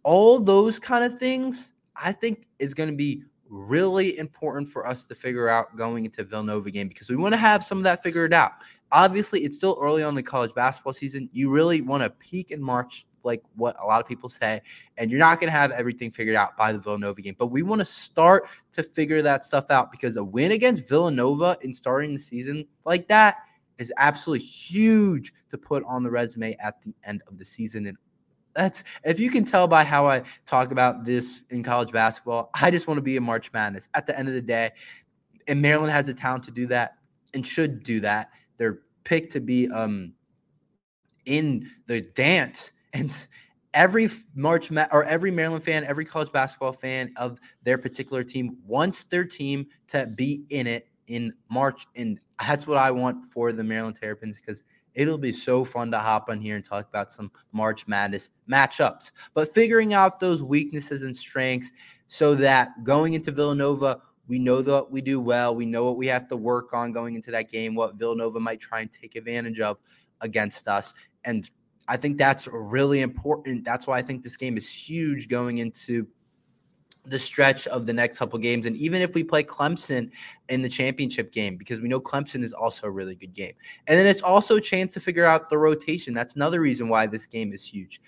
All 0.03 0.39
those 0.39 0.79
kind 0.79 1.05
of 1.05 1.19
things, 1.19 1.73
I 1.97 2.13
think, 2.13 2.47
is 2.59 2.75
going 2.75 2.91
to 2.91 2.97
be 2.97 3.25
really 3.49 4.19
important 4.19 4.69
for 4.69 4.87
us 4.87 5.05
to 5.07 5.15
figure 5.15 5.49
out 5.49 5.77
going 5.77 6.05
into 6.05 6.25
Villanova 6.25 6.71
game 6.71 6.89
because 6.89 7.09
we 7.09 7.17
want 7.17 7.33
to 7.33 7.39
have 7.39 7.65
some 7.65 7.79
of 7.79 7.85
that 7.85 8.03
figured 8.03 8.35
out. 8.35 8.53
Obviously, 8.93 9.45
it's 9.45 9.57
still 9.57 9.79
early 9.81 10.03
on 10.03 10.15
the 10.15 10.23
college 10.23 10.55
basketball 10.55 10.93
season. 10.93 11.29
You 11.33 11.51
really 11.51 11.81
want 11.81 12.03
to 12.03 12.11
peak 12.11 12.51
in 12.51 12.63
March 12.63 13.07
like 13.25 13.43
what 13.57 13.77
a 13.83 13.87
lot 13.87 14.01
of 14.01 14.07
people 14.07 14.29
say, 14.29 14.61
and 14.97 15.11
you're 15.11 15.19
not 15.19 15.41
going 15.41 15.49
to 15.49 15.57
have 15.57 15.71
everything 15.71 16.11
figured 16.11 16.37
out 16.37 16.57
by 16.57 16.73
the 16.73 16.79
Villanova 16.79 17.21
game. 17.21 17.37
But 17.39 17.49
we 17.49 17.63
want 17.63 17.81
to 17.81 17.85
start 17.85 18.49
to 18.73 18.83
figure 18.83 19.23
that 19.23 19.45
stuff 19.45 19.71
out 19.71 19.91
because 19.91 20.17
a 20.17 20.25
win 20.25 20.53
against 20.53 20.89
Villanova 20.89 21.57
in 21.63 21.75
starting 21.75 22.13
the 22.13 22.21
season 22.21 22.67
like 22.85 23.09
that 23.09 23.37
is 23.79 23.93
absolutely 23.97 24.45
huge 24.47 25.33
to 25.51 25.59
put 25.59 25.83
on 25.85 26.03
the 26.03 26.11
resume 26.11 26.57
at 26.63 26.81
the 26.83 26.95
end 27.05 27.23
of 27.27 27.39
the 27.39 27.45
season. 27.45 27.87
And 27.87 27.97
that's 28.55 28.85
if 29.03 29.19
you 29.19 29.31
can 29.31 29.45
tell 29.45 29.67
by 29.67 29.85
how 29.85 30.07
I 30.07 30.23
talk 30.47 30.71
about 30.71 31.05
this 31.05 31.45
in 31.51 31.63
college 31.63 31.93
basketball, 31.93 32.51
I 32.55 32.71
just 32.71 32.87
want 32.87 32.99
to 32.99 33.03
be 33.03 33.17
in 33.17 33.23
March 33.23 33.53
Madness 33.53 33.89
at 33.95 34.07
the 34.07 34.19
end 34.19 34.29
of 34.29 34.35
the 34.35 34.43
day. 34.43 34.73
And 35.47 35.61
Maryland 35.61 35.93
has 35.93 36.07
the 36.07 36.15
talent 36.15 36.45
to 36.45 36.51
do 36.51 36.67
that 36.69 36.95
and 37.35 37.47
should 37.47 37.83
do 37.83 38.01
that. 38.01 38.31
They're 38.57 38.81
picked 39.03 39.33
to 39.33 39.41
be 39.41 39.69
um 39.71 40.15
in 41.27 41.71
the 41.87 42.01
dance 42.01 42.73
and 42.95 43.27
every 43.75 44.09
March 44.35 44.71
or 44.71 45.05
every 45.05 45.31
Maryland 45.31 45.65
fan, 45.65 45.85
every 45.85 46.05
college 46.05 46.33
basketball 46.33 46.73
fan 46.73 47.13
of 47.17 47.39
their 47.65 47.77
particular 47.77 48.25
team 48.25 48.57
wants 48.65 49.05
their 49.05 49.25
team 49.25 49.67
to 49.89 50.07
be 50.07 50.45
in 50.49 50.67
it 50.67 50.89
in 51.09 51.35
March. 51.51 51.87
And 51.97 52.19
that's 52.41 52.67
what 52.67 52.79
I 52.79 52.91
want 52.91 53.31
for 53.33 53.53
the 53.53 53.65
Maryland 53.65 53.99
Terrapins 54.01 54.41
because 54.41 54.63
it'll 54.95 55.19
be 55.19 55.33
so 55.33 55.65
fun 55.65 55.91
to 55.91 55.99
hop 55.99 56.29
on 56.31 56.41
here 56.41 56.57
and 56.57 56.65
talk 56.65 56.89
about 56.89 57.13
some 57.13 57.31
March 57.53 57.87
Madness 57.87 58.31
matchups. 58.51 59.11
But 59.35 59.53
figuring 59.53 59.93
out 59.93 60.21
those 60.21 60.43
weaknesses 60.43 61.03
and 61.03 61.15
strengths 61.15 61.73
so 62.07 62.35
that 62.37 62.85
going 62.85 63.15
into 63.15 63.33
Villanova, 63.33 64.01
we 64.29 64.39
know 64.39 64.63
that 64.63 64.91
we 64.91 65.01
do 65.01 65.21
well. 65.21 65.55
We 65.55 65.67
know 65.67 65.85
what 65.85 65.97
we 65.97 66.07
have 66.07 66.29
to 66.29 66.37
work 66.37 66.73
on 66.73 66.93
going 66.93 67.17
into 67.17 67.31
that 67.33 67.51
game, 67.51 67.75
what 67.75 67.97
Villanova 67.97 68.41
might 68.41 68.61
try 68.61 68.81
and 68.81 68.91
take 68.91 69.17
advantage 69.17 69.61
of 69.61 69.79
against 70.21 70.69
us. 70.69 70.95
And 71.25 71.51
I 71.89 71.97
think 71.97 72.19
that's 72.19 72.47
really 72.49 73.03
important. 73.03 73.65
That's 73.65 73.87
why 73.87 73.99
I 73.99 74.03
think 74.03 74.23
this 74.23 74.37
game 74.37 74.57
is 74.57 74.69
huge 74.69 75.29
going 75.29 75.59
into 75.59 76.07
the 77.07 77.19
stretch 77.19 77.67
of 77.67 77.85
the 77.85 77.93
next 77.93 78.17
couple 78.17 78.39
games. 78.39 78.67
And 78.67 78.77
even 78.77 79.03
if 79.03 79.15
we 79.15 79.23
play 79.23 79.45
Clemson 79.45 80.11
in 80.49 80.63
the 80.63 80.69
championship 80.69 81.33
game, 81.33 81.57
because 81.57 81.81
we 81.81 81.89
know 81.89 82.01
Clemson 82.01 82.43
is 82.43 82.53
also 82.53 82.87
a 82.87 82.91
really 82.91 83.15
good 83.15 83.35
game. 83.35 83.53
And 83.87 83.99
then 83.99 84.07
it's 84.07 84.23
also 84.23 84.57
a 84.57 84.61
chance 84.61 84.95
to 84.95 85.01
figure 85.01 85.25
out 85.25 85.51
the 85.51 85.59
rotation. 85.59 86.15
That's 86.15 86.35
another 86.35 86.61
reason 86.61 86.89
why 86.89 87.07
this 87.07 87.27
game 87.27 87.53
is 87.53 87.65
huge. 87.65 88.01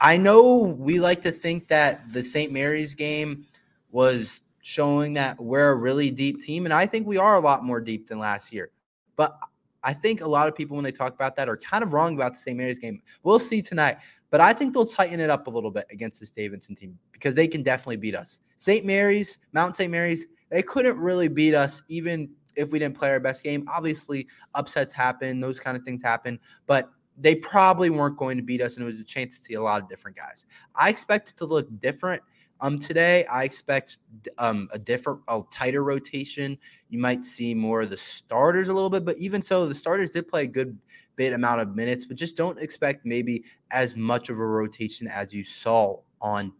I 0.00 0.16
know 0.16 0.58
we 0.58 1.00
like 1.00 1.22
to 1.22 1.32
think 1.32 1.68
that 1.68 2.12
the 2.12 2.22
St. 2.22 2.52
Mary's 2.52 2.94
game 2.94 3.46
was 3.90 4.42
showing 4.60 5.14
that 5.14 5.40
we're 5.40 5.70
a 5.70 5.74
really 5.74 6.10
deep 6.10 6.42
team. 6.42 6.66
And 6.66 6.74
I 6.74 6.86
think 6.86 7.06
we 7.06 7.16
are 7.16 7.36
a 7.36 7.40
lot 7.40 7.64
more 7.64 7.80
deep 7.80 8.08
than 8.08 8.18
last 8.18 8.52
year. 8.52 8.70
But 9.16 9.38
I 9.88 9.94
think 9.94 10.20
a 10.20 10.28
lot 10.28 10.48
of 10.48 10.54
people, 10.54 10.76
when 10.76 10.84
they 10.84 10.92
talk 10.92 11.14
about 11.14 11.34
that, 11.36 11.48
are 11.48 11.56
kind 11.56 11.82
of 11.82 11.94
wrong 11.94 12.14
about 12.14 12.34
the 12.34 12.38
St. 12.38 12.54
Mary's 12.54 12.78
game. 12.78 13.00
We'll 13.22 13.38
see 13.38 13.62
tonight, 13.62 13.96
but 14.28 14.38
I 14.38 14.52
think 14.52 14.74
they'll 14.74 14.84
tighten 14.84 15.18
it 15.18 15.30
up 15.30 15.46
a 15.46 15.50
little 15.50 15.70
bit 15.70 15.86
against 15.90 16.20
this 16.20 16.30
Davidson 16.30 16.76
team 16.76 16.98
because 17.10 17.34
they 17.34 17.48
can 17.48 17.62
definitely 17.62 17.96
beat 17.96 18.14
us. 18.14 18.40
St. 18.58 18.84
Mary's, 18.84 19.38
Mount 19.54 19.78
St. 19.78 19.90
Mary's, 19.90 20.26
they 20.50 20.62
couldn't 20.62 20.98
really 20.98 21.26
beat 21.26 21.54
us, 21.54 21.82
even 21.88 22.28
if 22.54 22.70
we 22.70 22.78
didn't 22.78 22.98
play 22.98 23.08
our 23.08 23.18
best 23.18 23.42
game. 23.42 23.66
Obviously, 23.66 24.26
upsets 24.54 24.92
happen, 24.92 25.40
those 25.40 25.58
kind 25.58 25.74
of 25.74 25.82
things 25.84 26.02
happen, 26.02 26.38
but 26.66 26.90
they 27.16 27.36
probably 27.36 27.88
weren't 27.88 28.18
going 28.18 28.36
to 28.36 28.42
beat 28.42 28.60
us, 28.60 28.76
and 28.76 28.82
it 28.82 28.86
was 28.86 29.00
a 29.00 29.04
chance 29.04 29.36
to 29.36 29.42
see 29.42 29.54
a 29.54 29.62
lot 29.62 29.80
of 29.80 29.88
different 29.88 30.18
guys. 30.18 30.44
I 30.74 30.90
expect 30.90 31.30
it 31.30 31.38
to 31.38 31.46
look 31.46 31.66
different. 31.80 32.22
Um, 32.60 32.78
today 32.78 33.24
I 33.26 33.44
expect 33.44 33.98
um 34.38 34.68
a 34.72 34.78
different, 34.78 35.20
a 35.28 35.42
tighter 35.50 35.84
rotation. 35.84 36.58
You 36.90 36.98
might 36.98 37.24
see 37.24 37.54
more 37.54 37.82
of 37.82 37.90
the 37.90 37.96
starters 37.96 38.68
a 38.68 38.72
little 38.72 38.90
bit, 38.90 39.04
but 39.04 39.16
even 39.18 39.42
so, 39.42 39.66
the 39.66 39.74
starters 39.74 40.10
did 40.10 40.28
play 40.28 40.42
a 40.42 40.46
good 40.46 40.76
bit 41.16 41.32
amount 41.32 41.60
of 41.60 41.74
minutes, 41.74 42.04
but 42.06 42.16
just 42.16 42.36
don't 42.36 42.58
expect 42.58 43.04
maybe 43.04 43.44
as 43.70 43.96
much 43.96 44.30
of 44.30 44.38
a 44.38 44.46
rotation 44.46 45.06
as 45.08 45.34
you 45.34 45.44
saw 45.44 45.98
on 46.20 46.52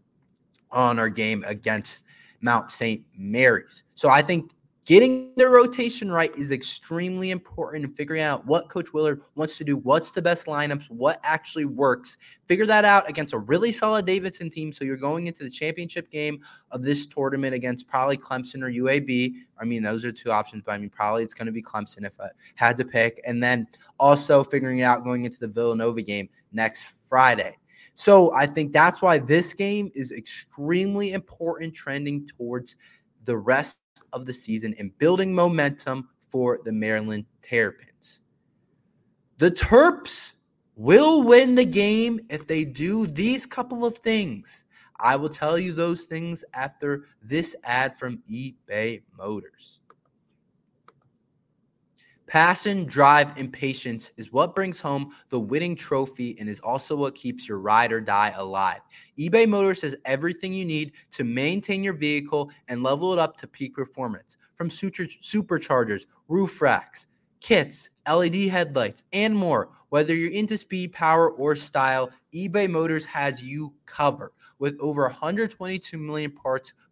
on 0.71 0.99
our 0.99 1.09
game 1.09 1.45
against 1.47 2.05
Mount 2.40 2.71
St. 2.71 3.05
Mary's. 3.17 3.85
So 3.95 4.09
I 4.09 4.23
think 4.23 4.52
getting 4.88 5.35
the 5.37 5.47
rotation 5.47 6.11
right 6.11 6.35
is 6.35 6.50
extremely 6.50 7.30
important 7.30 7.85
and 7.85 7.95
figuring 7.95 8.23
out 8.23 8.47
what 8.47 8.71
Coach 8.71 8.95
Willard 8.95 9.21
wants 9.35 9.59
to 9.59 9.64
do, 9.64 9.76
what's 9.76 10.12
the 10.12 10.23
best 10.23 10.47
lineups, 10.47 10.90
what 10.90 11.21
actually 11.25 11.66
works. 11.66 12.16
Figure 12.47 12.64
that 12.64 12.87
out 12.87 13.07
against 13.07 13.35
a 13.35 13.38
really 13.38 13.71
solid 13.71 14.07
Davidson 14.07 14.49
team. 14.49 14.73
So 14.73 14.87
you're 14.87 14.97
going 14.97 15.26
into 15.26 15.45
the 15.45 15.50
championship 15.50 16.11
game 16.11 16.40
of 16.71 16.83
this 16.83 17.07
tournament 17.07 17.54
against 17.54 17.87
probably 17.87 18.16
Clemson 18.16 18.62
or 18.62 18.71
UAB. 18.71 19.35
I 19.61 19.64
mean, 19.66 19.83
those 19.83 20.07
are 20.07 20.11
two 20.11 20.33
options, 20.33 20.62
but 20.64 20.73
I 20.73 20.78
mean, 20.78 20.88
probably 20.88 21.23
it's 21.23 21.35
going 21.35 21.45
to 21.45 21.52
be 21.52 21.62
Clemson 21.62 22.07
if 22.07 22.18
I 22.18 22.28
had 22.54 22.78
to 22.78 22.85
pick. 22.87 23.21
And 23.26 23.42
then 23.42 23.66
also 24.00 24.42
figuring 24.42 24.80
out 24.80 25.04
going 25.04 25.26
into 25.26 25.38
the 25.38 25.49
Villanova 25.49 26.00
game 26.00 26.30
next 26.50 26.87
Friday. 27.02 27.59
So 27.95 28.33
I 28.33 28.47
think 28.47 28.73
that's 28.73 29.02
why 29.02 29.18
this 29.18 29.52
game 29.52 29.90
is 29.95 30.12
extremely 30.12 31.12
important, 31.12 31.75
trending 31.75 32.26
towards 32.26 32.76
the 33.26 33.37
rest 33.37 33.76
of 34.12 34.27
the 34.27 34.33
season 34.33 34.75
and 34.79 34.97
building 34.99 35.35
momentum 35.35 36.09
for 36.31 36.61
the 36.65 36.73
Maryland 36.73 37.25
Terrapins. 37.43 38.21
The 39.38 39.50
Terps 39.50 40.33
will 40.77 41.23
win 41.23 41.55
the 41.55 41.65
game 41.65 42.21
if 42.29 42.47
they 42.47 42.65
do 42.65 43.07
these 43.07 43.47
couple 43.47 43.85
of 43.85 43.99
things. 43.99 44.65
I 45.00 45.17
will 45.17 45.29
tell 45.29 45.59
you 45.59 45.73
those 45.73 46.05
things 46.05 46.45
after 46.55 47.05
this 47.23 47.55
ad 47.65 47.97
from 47.97 48.23
eBay 48.31 49.03
Motors. 49.17 49.81
Passion, 52.28 52.85
drive, 52.85 53.38
and 53.38 53.50
patience 53.50 54.12
is 54.18 54.30
what 54.30 54.54
brings 54.54 54.78
home 54.78 55.14
the 55.30 55.40
winning 55.40 55.75
trophy 55.75 56.37
and 56.38 56.47
is 56.47 56.61
also 56.61 56.94
what 56.94 57.14
keeps 57.14 57.49
your 57.49 57.58
ride 57.58 57.90
or 57.90 58.02
die 58.02 58.35
alive. 58.37 58.80
eBay 59.18 59.49
Motors 59.49 59.80
has 59.80 59.97
everything 60.04 60.52
you 60.52 60.66
need 60.66 60.92
to 61.12 61.25
maintain 61.25 61.82
your 61.82 61.94
vehicle 61.94 62.50
and 62.68 62.82
level 62.82 63.14
it 63.14 63.18
up 63.18 63.38
to 63.38 63.47
peak 63.47 63.75
performance 63.75 64.37
from 64.56 64.68
superchargers, 64.68 66.04
roof 66.28 66.61
racks, 66.61 67.06
kits, 67.40 67.88
LED 68.06 68.35
headlights, 68.35 69.04
and 69.14 69.35
more. 69.35 69.70
Whether 69.88 70.14
you're 70.14 70.30
into 70.30 70.58
speed, 70.58 70.92
power, 70.92 71.30
or 71.30 71.56
style, 71.56 72.11
eBay 72.35 72.68
Motors 72.68 73.06
has 73.06 73.42
you 73.42 73.73
covered 73.87 74.32
with 74.58 74.76
over 74.80 75.04
122 75.04 75.97
million 75.97 76.30
parts 76.30 76.75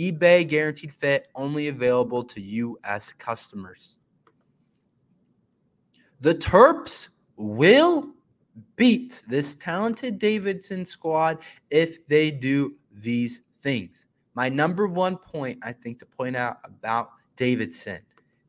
eBay 0.00 0.48
guaranteed 0.48 0.94
fit 0.94 1.28
only 1.34 1.68
available 1.68 2.24
to 2.24 2.40
U.S. 2.40 3.12
customers. 3.12 3.98
The 6.22 6.34
Terps 6.34 7.08
will 7.36 8.08
beat 8.76 9.22
this 9.28 9.56
talented 9.56 10.18
Davidson 10.18 10.86
squad 10.86 11.38
if 11.68 12.06
they 12.08 12.30
do 12.30 12.76
these 12.90 13.42
things. 13.60 14.06
My 14.34 14.48
number 14.48 14.86
one 14.86 15.18
point, 15.18 15.58
I 15.62 15.72
think, 15.72 15.98
to 15.98 16.06
point 16.06 16.34
out 16.34 16.60
about 16.64 17.10
Davidson 17.36 18.00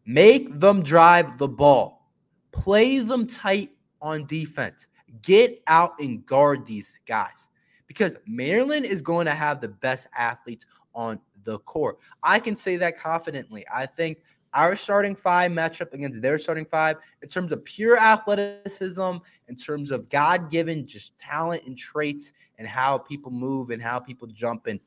make 0.05 0.60
them 0.60 0.81
drive 0.81 1.38
the 1.38 1.48
ball, 1.48 2.10
play 2.51 3.00
them 3.00 3.27
tight 3.27 3.72
on 4.01 4.25
defense, 4.25 4.88
get 5.22 5.62
out 5.67 6.00
and 6.00 6.25
guard 6.25 6.65
these 6.65 7.00
guys 7.05 7.50
because 7.88 8.15
Maryland 8.25 8.86
is 8.86 9.01
going 9.01 9.25
to 9.25 9.34
have 9.34 9.60
the 9.60 9.67
best 9.67 10.08
athletes 10.17 10.65
on 10.93 11.20
the 11.43 11.60
core. 11.60 11.98
I 12.24 12.39
can 12.39 12.55
say 12.55 12.75
that 12.77 13.00
confidently. 13.00 13.65
I 13.74 13.86
think 13.86 14.19
our 14.53 14.75
starting 14.75 15.15
five 15.15 15.51
matchup 15.51 15.93
against 15.93 16.21
their 16.21 16.38
starting 16.38 16.65
five 16.65 16.98
in 17.21 17.29
terms 17.29 17.51
of 17.51 17.63
pure 17.63 17.98
athleticism, 17.98 19.17
in 19.48 19.55
terms 19.55 19.91
of 19.91 20.10
God 20.10 20.51
given 20.51 20.86
just 20.86 21.17
talent 21.19 21.63
and 21.65 21.77
traits, 21.77 22.33
and 22.57 22.67
how 22.67 22.98
people 22.98 23.31
move 23.31 23.69
and 23.69 23.81
how 23.81 24.00
people 24.00 24.27
jump 24.27 24.67
and 24.67 24.79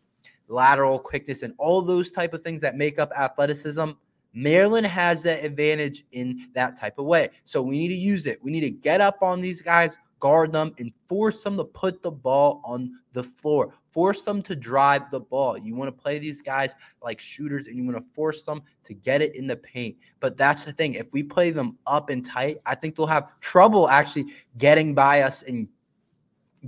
lateral 0.49 0.99
quickness 0.99 1.43
and 1.43 1.55
all 1.59 1.81
those 1.83 2.13
type 2.13 2.35
of 2.35 2.43
things 2.43 2.61
that 2.61 2.77
make 2.77 2.99
up 2.99 3.11
athleticism. 3.17 3.91
Maryland 4.35 4.87
has 4.87 5.23
that 5.23 5.45
advantage 5.45 6.05
in 6.13 6.49
that 6.55 6.79
type 6.79 6.99
of 6.99 7.07
way. 7.07 7.31
So 7.45 7.63
we 7.63 7.79
need 7.79 7.89
to 7.89 7.95
use 7.95 8.27
it. 8.27 8.43
We 8.43 8.51
need 8.51 8.61
to 8.61 8.71
get 8.71 9.01
up 9.01 9.23
on 9.23 9.41
these 9.41 9.63
guys, 9.63 9.97
guard 10.25 10.55
them, 10.55 10.75
and 10.79 10.91
force 11.07 11.43
them 11.43 11.55
to 11.59 11.65
put 11.65 12.01
the 12.01 12.11
ball 12.11 12.63
on 12.65 12.91
the 13.13 13.23
floor. 13.23 13.75
Force 13.91 14.23
them 14.23 14.41
to 14.41 14.57
drive 14.57 15.11
the 15.11 15.21
ball. 15.21 15.59
You 15.59 15.75
want 15.75 15.95
to 15.95 16.03
play 16.03 16.19
these 16.19 16.41
guys 16.41 16.75
like 17.03 17.21
shooters 17.21 17.67
and 17.67 17.77
you 17.77 17.85
want 17.85 17.99
to 17.99 18.15
force 18.15 18.41
them 18.41 18.63
to 18.85 18.95
get 18.95 19.21
it 19.21 19.35
in 19.35 19.47
the 19.47 19.57
paint. 19.57 19.99
But 20.21 20.39
that's 20.39 20.65
the 20.65 20.73
thing. 20.73 20.95
If 20.95 21.13
we 21.13 21.23
play 21.23 21.51
them 21.51 21.77
up 21.87 22.09
and 22.09 22.25
tight, 22.25 22.63
I 22.65 22.75
think 22.75 22.97
they'll 22.97 23.07
have 23.07 23.39
trouble 23.41 23.87
actually 23.91 24.33
getting 24.57 24.95
by 24.95 25.21
us 25.21 25.43
and 25.43 25.69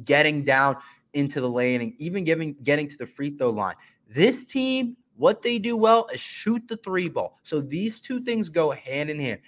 getting 0.04 0.44
down 0.44 0.76
into 1.14 1.40
the 1.40 1.48
lane 1.48 1.80
and 1.80 1.94
even 1.96 2.24
giving 2.24 2.56
getting 2.62 2.90
to 2.90 2.98
the 2.98 3.06
free 3.06 3.30
throw 3.38 3.48
line. 3.48 3.76
This 4.06 4.44
team, 4.44 4.98
what 5.16 5.40
they 5.40 5.58
do 5.58 5.78
well 5.78 6.08
is 6.12 6.20
shoot 6.20 6.68
the 6.68 6.76
three 6.76 7.08
ball. 7.08 7.38
So 7.42 7.62
these 7.62 8.00
two 8.00 8.20
things 8.20 8.50
go 8.50 8.72
hand 8.72 9.08
in 9.08 9.18
hand. 9.18 9.40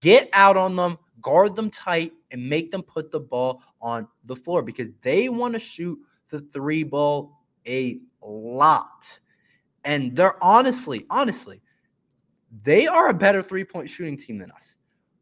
Get 0.00 0.30
out 0.32 0.56
on 0.56 0.76
them, 0.76 0.96
guard 1.20 1.56
them 1.56 1.70
tight, 1.72 2.12
and 2.30 2.48
make 2.48 2.70
them 2.70 2.82
put 2.82 3.10
the 3.10 3.20
ball 3.20 3.62
on 3.80 4.06
the 4.24 4.36
floor 4.36 4.62
because 4.62 4.88
they 5.02 5.28
want 5.28 5.54
to 5.54 5.58
shoot 5.58 5.98
the 6.30 6.40
three 6.40 6.84
ball 6.84 7.42
a 7.66 7.98
lot. 8.22 9.20
And 9.84 10.14
they're 10.14 10.42
honestly, 10.42 11.06
honestly, 11.08 11.62
they 12.62 12.86
are 12.86 13.08
a 13.08 13.14
better 13.14 13.42
three 13.42 13.64
point 13.64 13.88
shooting 13.88 14.16
team 14.16 14.38
than 14.38 14.50
us. 14.50 14.74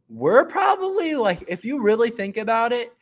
We're 0.09 0.45
probably 0.45 1.15
like, 1.15 1.45
if 1.49 1.65
you 1.65 1.81
really 1.83 2.11
think 2.11 2.37
about 2.37 2.73
it, 2.73 2.93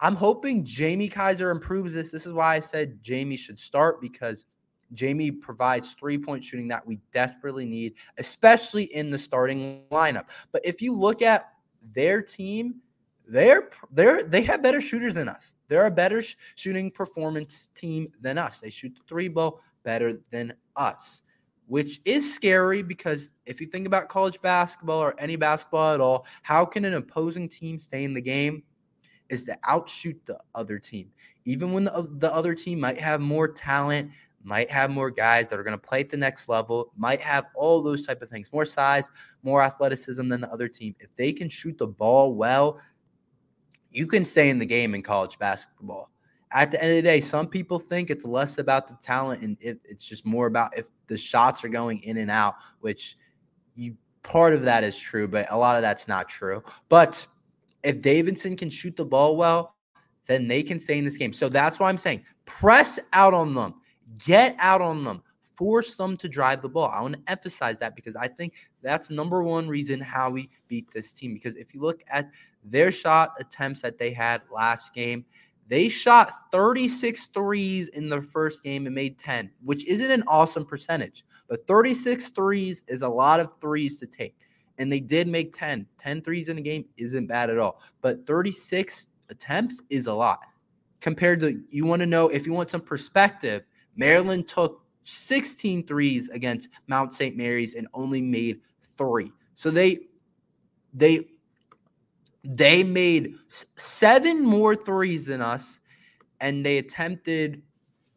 I'm 0.00 0.14
hoping 0.14 0.64
Jamie 0.64 1.08
Kaiser 1.08 1.50
improves 1.50 1.94
this. 1.94 2.10
This 2.10 2.26
is 2.26 2.32
why 2.32 2.56
I 2.56 2.60
said 2.60 3.02
Jamie 3.02 3.36
should 3.36 3.58
start 3.58 4.00
because 4.00 4.44
Jamie 4.92 5.30
provides 5.30 5.94
three 5.94 6.18
point 6.18 6.44
shooting 6.44 6.68
that 6.68 6.86
we 6.86 6.98
desperately 7.12 7.66
need, 7.66 7.94
especially 8.18 8.84
in 8.84 9.10
the 9.10 9.18
starting 9.18 9.82
lineup. 9.90 10.26
But 10.52 10.64
if 10.64 10.80
you 10.80 10.96
look 10.96 11.22
at 11.22 11.52
their 11.94 12.22
team, 12.22 12.76
they're 13.26 13.70
they're 13.90 14.22
they 14.22 14.42
have 14.42 14.62
better 14.62 14.80
shooters 14.80 15.14
than 15.14 15.28
us. 15.28 15.52
They're 15.68 15.86
a 15.86 15.90
better 15.90 16.22
sh- 16.22 16.36
shooting 16.54 16.90
performance 16.90 17.68
team 17.74 18.12
than 18.20 18.38
us. 18.38 18.60
They 18.60 18.70
shoot 18.70 18.94
the 18.94 19.02
three 19.08 19.28
ball 19.28 19.60
better 19.84 20.20
than 20.30 20.54
us, 20.76 21.22
which 21.66 22.00
is 22.04 22.34
scary 22.34 22.82
because 22.82 23.32
if 23.44 23.60
you 23.60 23.66
think 23.66 23.86
about 23.86 24.08
college 24.08 24.40
basketball 24.42 25.02
or 25.02 25.18
any 25.18 25.36
basketball 25.36 25.94
at 25.94 26.00
all, 26.00 26.26
how 26.42 26.64
can 26.64 26.84
an 26.84 26.94
opposing 26.94 27.48
team 27.48 27.78
stay 27.78 28.04
in 28.04 28.14
the 28.14 28.20
game? 28.20 28.62
Is 29.28 29.42
to 29.44 29.58
outshoot 29.64 30.20
the 30.24 30.38
other 30.54 30.78
team, 30.78 31.10
even 31.46 31.72
when 31.72 31.82
the, 31.82 32.08
the 32.18 32.32
other 32.32 32.54
team 32.54 32.78
might 32.78 33.00
have 33.00 33.20
more 33.20 33.48
talent, 33.48 34.12
might 34.44 34.70
have 34.70 34.88
more 34.88 35.10
guys 35.10 35.48
that 35.48 35.58
are 35.58 35.64
going 35.64 35.76
to 35.76 35.86
play 35.86 35.98
at 35.98 36.10
the 36.10 36.16
next 36.16 36.48
level, 36.48 36.92
might 36.96 37.20
have 37.20 37.46
all 37.56 37.82
those 37.82 38.06
type 38.06 38.22
of 38.22 38.30
things, 38.30 38.52
more 38.52 38.64
size, 38.64 39.10
more 39.42 39.62
athleticism 39.62 40.28
than 40.28 40.40
the 40.40 40.52
other 40.52 40.68
team. 40.68 40.94
If 41.00 41.10
they 41.16 41.32
can 41.32 41.48
shoot 41.48 41.76
the 41.76 41.88
ball 41.88 42.36
well, 42.36 42.80
you 43.90 44.06
can 44.06 44.24
stay 44.24 44.50
in 44.50 44.58
the 44.58 44.66
game 44.66 44.94
in 44.94 45.02
college 45.02 45.38
basketball. 45.38 46.10
At 46.52 46.70
the 46.70 46.82
end 46.82 46.90
of 46.90 46.96
the 46.96 47.02
day, 47.02 47.20
some 47.20 47.48
people 47.48 47.78
think 47.78 48.10
it's 48.10 48.24
less 48.24 48.58
about 48.58 48.88
the 48.88 48.96
talent 49.04 49.42
and 49.42 49.56
it, 49.60 49.80
it's 49.84 50.06
just 50.06 50.24
more 50.24 50.46
about 50.46 50.76
if 50.78 50.88
the 51.06 51.18
shots 51.18 51.64
are 51.64 51.68
going 51.68 52.02
in 52.02 52.18
and 52.18 52.30
out, 52.30 52.54
which 52.80 53.16
you 53.74 53.96
part 54.22 54.52
of 54.52 54.62
that 54.62 54.84
is 54.84 54.98
true, 54.98 55.28
but 55.28 55.46
a 55.50 55.56
lot 55.56 55.76
of 55.76 55.82
that's 55.82 56.08
not 56.08 56.28
true. 56.28 56.62
But 56.88 57.26
if 57.82 58.02
Davidson 58.02 58.56
can 58.56 58.70
shoot 58.70 58.96
the 58.96 59.04
ball 59.04 59.36
well, 59.36 59.76
then 60.26 60.48
they 60.48 60.62
can 60.62 60.80
stay 60.80 60.98
in 60.98 61.04
this 61.04 61.16
game. 61.16 61.32
So 61.32 61.48
that's 61.48 61.78
why 61.78 61.88
I'm 61.88 61.98
saying 61.98 62.24
press 62.44 62.98
out 63.12 63.34
on 63.34 63.54
them, 63.54 63.74
get 64.24 64.56
out 64.58 64.80
on 64.80 65.04
them, 65.04 65.22
force 65.54 65.96
them 65.96 66.16
to 66.18 66.28
drive 66.28 66.62
the 66.62 66.68
ball. 66.68 66.90
I 66.92 67.00
want 67.00 67.14
to 67.14 67.30
emphasize 67.30 67.78
that 67.78 67.94
because 67.94 68.16
I 68.16 68.28
think 68.28 68.54
that's 68.82 69.10
number 69.10 69.42
one 69.42 69.68
reason 69.68 70.00
how 70.00 70.30
we 70.30 70.50
beat 70.68 70.90
this 70.92 71.12
team. 71.12 71.32
Because 71.32 71.56
if 71.56 71.74
you 71.74 71.80
look 71.80 72.02
at 72.08 72.28
their 72.70 72.90
shot 72.92 73.34
attempts 73.38 73.82
that 73.82 73.98
they 73.98 74.10
had 74.10 74.42
last 74.52 74.94
game, 74.94 75.24
they 75.68 75.88
shot 75.88 76.32
36 76.52 77.26
threes 77.28 77.88
in 77.88 78.08
the 78.08 78.22
first 78.22 78.62
game 78.62 78.86
and 78.86 78.94
made 78.94 79.18
10, 79.18 79.50
which 79.64 79.84
isn't 79.86 80.10
an 80.10 80.22
awesome 80.28 80.64
percentage, 80.64 81.24
but 81.48 81.66
36 81.66 82.30
threes 82.30 82.84
is 82.86 83.02
a 83.02 83.08
lot 83.08 83.40
of 83.40 83.50
threes 83.60 83.98
to 83.98 84.06
take. 84.06 84.36
And 84.78 84.92
they 84.92 85.00
did 85.00 85.26
make 85.26 85.56
10. 85.56 85.86
10 85.98 86.22
threes 86.22 86.48
in 86.48 86.58
a 86.58 86.60
game 86.60 86.84
isn't 86.96 87.26
bad 87.26 87.50
at 87.50 87.58
all, 87.58 87.80
but 88.02 88.26
36 88.26 89.08
attempts 89.30 89.80
is 89.90 90.06
a 90.06 90.12
lot 90.12 90.40
compared 91.00 91.40
to 91.40 91.60
you 91.70 91.84
want 91.84 92.00
to 92.00 92.06
know 92.06 92.28
if 92.28 92.46
you 92.46 92.52
want 92.52 92.70
some 92.70 92.80
perspective. 92.80 93.62
Maryland 93.96 94.48
took 94.48 94.84
16 95.04 95.86
threes 95.86 96.28
against 96.30 96.68
Mount 96.88 97.14
St. 97.14 97.36
Mary's 97.36 97.74
and 97.74 97.86
only 97.94 98.20
made 98.20 98.60
three. 98.98 99.32
So 99.54 99.70
they 99.70 100.00
they 100.92 101.28
they 102.48 102.84
made 102.84 103.34
seven 103.76 104.44
more 104.44 104.76
threes 104.76 105.26
than 105.26 105.40
us, 105.40 105.80
and 106.40 106.64
they 106.64 106.78
attempted 106.78 107.62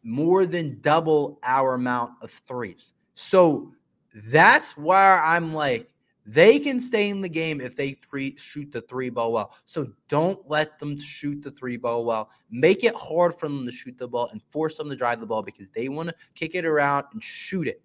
more 0.02 0.46
than 0.46 0.80
double 0.80 1.38
our 1.42 1.74
amount 1.74 2.12
of 2.22 2.30
threes. 2.30 2.92
So 3.14 3.72
that's 4.14 4.76
where 4.76 5.22
I'm 5.22 5.52
like, 5.52 5.88
they 6.26 6.58
can 6.58 6.80
stay 6.80 7.08
in 7.08 7.22
the 7.22 7.28
game 7.28 7.60
if 7.60 7.74
they 7.74 7.92
three 8.08 8.36
shoot 8.38 8.70
the 8.70 8.82
three 8.82 9.10
ball 9.10 9.32
well. 9.32 9.54
So 9.64 9.88
don't 10.08 10.38
let 10.48 10.78
them 10.78 11.00
shoot 11.00 11.42
the 11.42 11.50
three 11.50 11.76
ball 11.76 12.04
well. 12.04 12.30
Make 12.50 12.84
it 12.84 12.94
hard 12.94 13.38
for 13.38 13.48
them 13.48 13.66
to 13.66 13.72
shoot 13.72 13.98
the 13.98 14.06
ball 14.06 14.28
and 14.28 14.40
force 14.50 14.76
them 14.76 14.88
to 14.90 14.96
drive 14.96 15.20
the 15.20 15.26
ball 15.26 15.42
because 15.42 15.70
they 15.70 15.88
want 15.88 16.08
to 16.08 16.14
kick 16.34 16.54
it 16.54 16.64
around 16.64 17.06
and 17.12 17.22
shoot 17.22 17.66
it. 17.66 17.82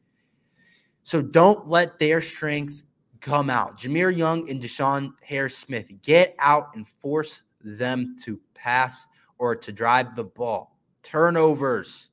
So 1.03 1.21
don't 1.21 1.67
let 1.67 1.97
their 1.97 2.21
strength 2.21 2.83
come 3.25 3.49
out. 3.49 3.75
Jahmir 3.79 4.15
Young 4.15 4.47
and 4.51 4.61
DeShawn 4.61 5.11
Harris 5.23 5.57
Smith, 5.57 5.91
get 6.03 6.35
out 6.37 6.75
and 6.75 6.87
force 6.87 7.41
them 7.63 8.15
to 8.23 8.39
pass 8.53 9.07
or 9.39 9.55
to 9.55 9.71
drive 9.71 10.15
the 10.15 10.23
ball. 10.23 10.77
Turnovers. 11.01 12.09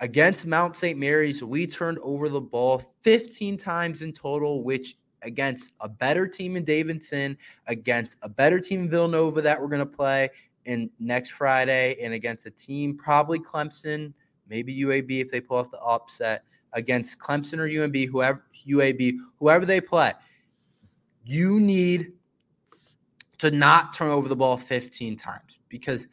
Against 0.00 0.44
Mount 0.44 0.76
St. 0.76 0.98
Mary's, 0.98 1.44
we 1.44 1.68
turned 1.68 2.00
over 2.00 2.28
the 2.28 2.40
ball 2.40 2.82
15 3.02 3.56
times 3.56 4.02
in 4.02 4.12
total, 4.12 4.64
which 4.64 4.96
against 5.22 5.72
a 5.80 5.88
better 5.88 6.26
team 6.26 6.56
in 6.56 6.64
Davidson, 6.64 7.38
against 7.68 8.16
a 8.22 8.28
better 8.28 8.58
team 8.58 8.82
in 8.82 8.90
Villanova 8.90 9.40
that 9.40 9.60
we're 9.60 9.68
going 9.68 9.78
to 9.78 9.86
play 9.86 10.30
in 10.64 10.90
next 10.98 11.30
Friday, 11.30 11.96
and 12.02 12.12
against 12.12 12.46
a 12.46 12.50
team 12.50 12.98
probably 12.98 13.38
Clemson, 13.38 14.12
maybe 14.48 14.76
UAB 14.80 15.20
if 15.20 15.30
they 15.30 15.40
pull 15.40 15.58
off 15.58 15.70
the 15.70 15.80
upset 15.80 16.42
against 16.74 17.18
Clemson 17.18 17.58
or 17.58 17.68
UMB, 17.68 18.08
whoever 18.08 18.44
UAB, 18.68 19.16
whoever 19.38 19.66
they 19.66 19.80
play, 19.80 20.12
you 21.24 21.60
need 21.60 22.12
to 23.38 23.50
not 23.50 23.94
turn 23.94 24.10
over 24.10 24.28
the 24.28 24.36
ball 24.36 24.56
15 24.56 25.16
times 25.16 25.58
because 25.68 26.06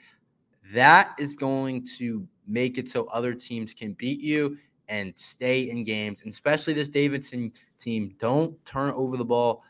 that 0.73 1.13
is 1.19 1.35
going 1.35 1.85
to 1.97 2.27
make 2.47 2.77
it 2.77 2.89
so 2.89 3.05
other 3.05 3.33
teams 3.33 3.73
can 3.73 3.93
beat 3.93 4.19
you 4.19 4.57
and 4.87 5.13
stay 5.15 5.69
in 5.69 5.83
games, 5.83 6.21
and 6.23 6.33
especially 6.33 6.73
this 6.73 6.89
Davidson 6.89 7.51
team. 7.79 8.15
Don't 8.19 8.53
turn 8.65 8.91
over 8.91 9.17
the 9.17 9.25
ball 9.25 9.63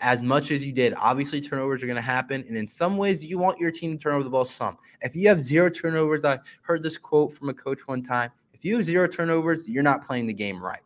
as 0.00 0.22
much 0.22 0.50
as 0.50 0.64
you 0.64 0.72
did. 0.72 0.94
Obviously, 0.96 1.40
turnovers 1.40 1.82
are 1.82 1.86
going 1.86 1.96
to 1.96 2.02
happen. 2.02 2.44
And 2.48 2.56
in 2.56 2.68
some 2.68 2.96
ways, 2.96 3.24
you 3.24 3.38
want 3.38 3.58
your 3.58 3.70
team 3.70 3.92
to 3.92 3.98
turn 3.98 4.14
over 4.14 4.24
the 4.24 4.30
ball 4.30 4.44
some. 4.44 4.78
If 5.02 5.14
you 5.14 5.28
have 5.28 5.42
zero 5.42 5.68
turnovers, 5.68 6.24
I 6.24 6.38
heard 6.62 6.82
this 6.82 6.96
quote 6.96 7.32
from 7.32 7.48
a 7.48 7.54
coach 7.54 7.86
one 7.86 8.02
time 8.02 8.30
if 8.58 8.64
you 8.64 8.76
have 8.76 8.84
zero 8.84 9.06
turnovers, 9.06 9.68
you're 9.68 9.82
not 9.82 10.06
playing 10.06 10.26
the 10.26 10.32
game 10.32 10.62
right 10.62 10.80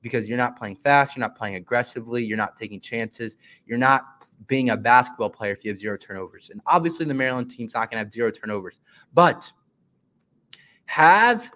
because 0.00 0.28
you're 0.28 0.38
not 0.38 0.58
playing 0.58 0.76
fast, 0.76 1.16
you're 1.16 1.20
not 1.20 1.36
playing 1.36 1.56
aggressively, 1.56 2.24
you're 2.24 2.36
not 2.36 2.56
taking 2.56 2.80
chances, 2.80 3.36
you're 3.66 3.78
not 3.78 4.26
being 4.46 4.70
a 4.70 4.76
basketball 4.76 5.28
player 5.28 5.52
if 5.52 5.64
you 5.64 5.70
have 5.70 5.78
zero 5.78 5.96
turnovers. 5.96 6.50
And 6.50 6.60
obviously, 6.66 7.04
the 7.04 7.14
Maryland 7.14 7.50
team's 7.50 7.74
not 7.74 7.90
going 7.90 8.00
to 8.00 8.06
have 8.06 8.12
zero 8.12 8.30
turnovers, 8.30 8.78
but 9.12 9.50
have 10.86 11.50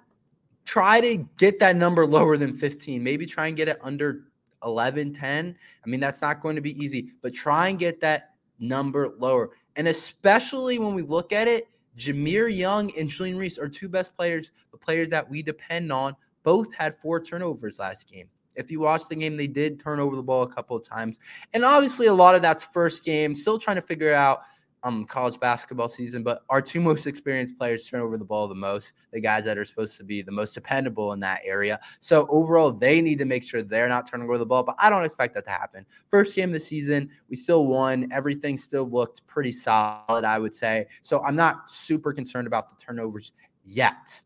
try 0.64 1.00
to 1.00 1.16
get 1.38 1.58
that 1.60 1.76
number 1.76 2.06
lower 2.06 2.36
than 2.36 2.52
15. 2.52 3.02
Maybe 3.02 3.26
try 3.26 3.48
and 3.48 3.56
get 3.56 3.68
it 3.68 3.78
under 3.82 4.24
11, 4.64 5.12
10. 5.12 5.56
I 5.84 5.88
mean, 5.88 6.00
that's 6.00 6.20
not 6.20 6.40
going 6.40 6.56
to 6.56 6.62
be 6.62 6.78
easy, 6.82 7.12
but 7.22 7.34
try 7.34 7.68
and 7.68 7.78
get 7.78 8.00
that 8.00 8.34
number 8.58 9.08
lower. 9.18 9.50
And 9.76 9.88
especially 9.88 10.78
when 10.78 10.94
we 10.94 11.02
look 11.02 11.32
at 11.32 11.48
it, 11.48 11.68
Jahmir 11.96 12.54
Young 12.54 12.90
and 12.98 13.08
Julian 13.08 13.36
Reese 13.36 13.58
are 13.58 13.68
two 13.68 13.88
best 13.88 14.16
players, 14.16 14.52
the 14.70 14.78
players 14.78 15.08
that 15.08 15.28
we 15.28 15.42
depend 15.42 15.92
on. 15.92 16.16
Both 16.42 16.72
had 16.74 16.96
four 16.96 17.20
turnovers 17.20 17.78
last 17.78 18.10
game. 18.10 18.28
If 18.54 18.70
you 18.70 18.80
watch 18.80 19.08
the 19.08 19.14
game, 19.14 19.36
they 19.36 19.46
did 19.46 19.80
turn 19.80 20.00
over 20.00 20.16
the 20.16 20.22
ball 20.22 20.42
a 20.42 20.52
couple 20.52 20.76
of 20.76 20.86
times. 20.86 21.18
And 21.54 21.64
obviously, 21.64 22.06
a 22.06 22.14
lot 22.14 22.34
of 22.34 22.42
that's 22.42 22.64
first 22.64 23.04
game, 23.04 23.34
still 23.34 23.58
trying 23.58 23.76
to 23.76 23.82
figure 23.82 24.12
out 24.12 24.42
um, 24.84 25.04
college 25.04 25.38
basketball 25.38 25.88
season, 25.88 26.22
but 26.22 26.42
our 26.48 26.60
two 26.60 26.80
most 26.80 27.06
experienced 27.06 27.56
players 27.56 27.88
turn 27.88 28.00
over 28.00 28.18
the 28.18 28.24
ball 28.24 28.48
the 28.48 28.54
most, 28.54 28.94
the 29.12 29.20
guys 29.20 29.44
that 29.44 29.56
are 29.56 29.64
supposed 29.64 29.96
to 29.98 30.04
be 30.04 30.22
the 30.22 30.32
most 30.32 30.54
dependable 30.54 31.12
in 31.12 31.20
that 31.20 31.40
area. 31.44 31.78
So 32.00 32.26
overall, 32.28 32.72
they 32.72 33.00
need 33.00 33.18
to 33.18 33.24
make 33.24 33.44
sure 33.44 33.62
they're 33.62 33.88
not 33.88 34.08
turning 34.08 34.26
over 34.26 34.38
the 34.38 34.46
ball, 34.46 34.62
but 34.62 34.74
I 34.78 34.90
don't 34.90 35.04
expect 35.04 35.34
that 35.34 35.44
to 35.44 35.50
happen. 35.50 35.86
First 36.10 36.34
game 36.34 36.50
of 36.50 36.54
the 36.54 36.60
season, 36.60 37.10
we 37.28 37.36
still 37.36 37.66
won. 37.66 38.08
Everything 38.12 38.58
still 38.58 38.88
looked 38.88 39.26
pretty 39.26 39.52
solid, 39.52 40.24
I 40.24 40.38
would 40.38 40.54
say. 40.54 40.86
So 41.02 41.22
I'm 41.22 41.36
not 41.36 41.70
super 41.70 42.12
concerned 42.12 42.46
about 42.46 42.68
the 42.68 42.84
turnovers 42.84 43.32
yet. 43.64 44.20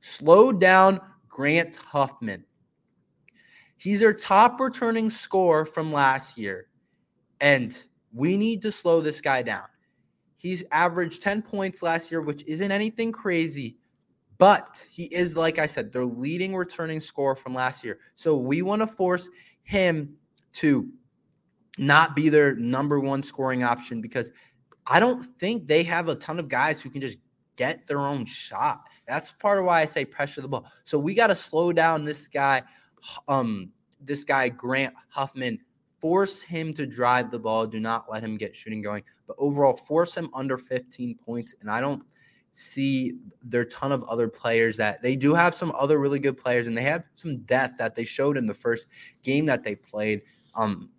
Slow 0.00 0.52
down 0.52 1.00
Grant 1.28 1.76
Huffman. 1.76 2.44
He's 3.76 4.02
our 4.02 4.14
top 4.14 4.60
returning 4.60 5.10
scorer 5.10 5.66
from 5.66 5.92
last 5.92 6.38
year. 6.38 6.68
And 7.40 7.76
we 8.12 8.36
need 8.36 8.62
to 8.62 8.72
slow 8.72 9.00
this 9.00 9.20
guy 9.20 9.42
down. 9.42 9.64
He's 10.44 10.62
averaged 10.72 11.22
10 11.22 11.40
points 11.40 11.82
last 11.82 12.10
year, 12.10 12.20
which 12.20 12.44
isn't 12.46 12.70
anything 12.70 13.12
crazy, 13.12 13.78
but 14.36 14.86
he 14.90 15.04
is, 15.04 15.38
like 15.38 15.58
I 15.58 15.64
said, 15.64 15.90
their 15.90 16.04
leading 16.04 16.54
returning 16.54 17.00
score 17.00 17.34
from 17.34 17.54
last 17.54 17.82
year. 17.82 17.98
So 18.14 18.36
we 18.36 18.60
want 18.60 18.82
to 18.82 18.86
force 18.86 19.30
him 19.62 20.16
to 20.56 20.86
not 21.78 22.14
be 22.14 22.28
their 22.28 22.54
number 22.56 23.00
one 23.00 23.22
scoring 23.22 23.64
option 23.64 24.02
because 24.02 24.30
I 24.86 25.00
don't 25.00 25.24
think 25.38 25.66
they 25.66 25.82
have 25.84 26.10
a 26.10 26.14
ton 26.14 26.38
of 26.38 26.50
guys 26.50 26.82
who 26.82 26.90
can 26.90 27.00
just 27.00 27.16
get 27.56 27.86
their 27.86 28.00
own 28.00 28.26
shot. 28.26 28.82
That's 29.08 29.32
part 29.32 29.58
of 29.58 29.64
why 29.64 29.80
I 29.80 29.86
say 29.86 30.04
pressure 30.04 30.42
the 30.42 30.48
ball. 30.48 30.66
So 30.84 30.98
we 30.98 31.14
got 31.14 31.28
to 31.28 31.34
slow 31.34 31.72
down 31.72 32.04
this 32.04 32.28
guy, 32.28 32.64
um, 33.28 33.70
this 33.98 34.24
guy 34.24 34.50
Grant 34.50 34.92
Huffman 35.08 35.58
force 36.04 36.42
him 36.42 36.74
to 36.74 36.84
drive 36.84 37.30
the 37.30 37.38
ball. 37.38 37.66
Do 37.66 37.80
not 37.80 38.10
let 38.10 38.22
him 38.22 38.36
get 38.36 38.54
shooting 38.54 38.82
going. 38.82 39.02
But 39.26 39.36
overall, 39.38 39.74
force 39.74 40.14
him 40.14 40.28
under 40.34 40.58
15 40.58 41.16
points. 41.16 41.54
And 41.62 41.70
I 41.70 41.80
don't 41.80 42.02
see 42.52 43.14
there 43.42 43.62
are 43.62 43.64
ton 43.64 43.90
of 43.90 44.04
other 44.04 44.28
players 44.28 44.76
that 44.76 45.00
they 45.00 45.16
do 45.16 45.32
have 45.32 45.54
some 45.54 45.72
other 45.74 45.98
really 45.98 46.18
good 46.18 46.36
players 46.36 46.66
and 46.66 46.76
they 46.76 46.82
have 46.82 47.04
some 47.14 47.38
depth 47.44 47.78
that 47.78 47.96
they 47.96 48.04
showed 48.04 48.36
in 48.36 48.44
the 48.44 48.52
first 48.52 48.84
game 49.22 49.46
that 49.46 49.64
they 49.64 49.74
played. 49.74 50.20
Um, 50.54 50.90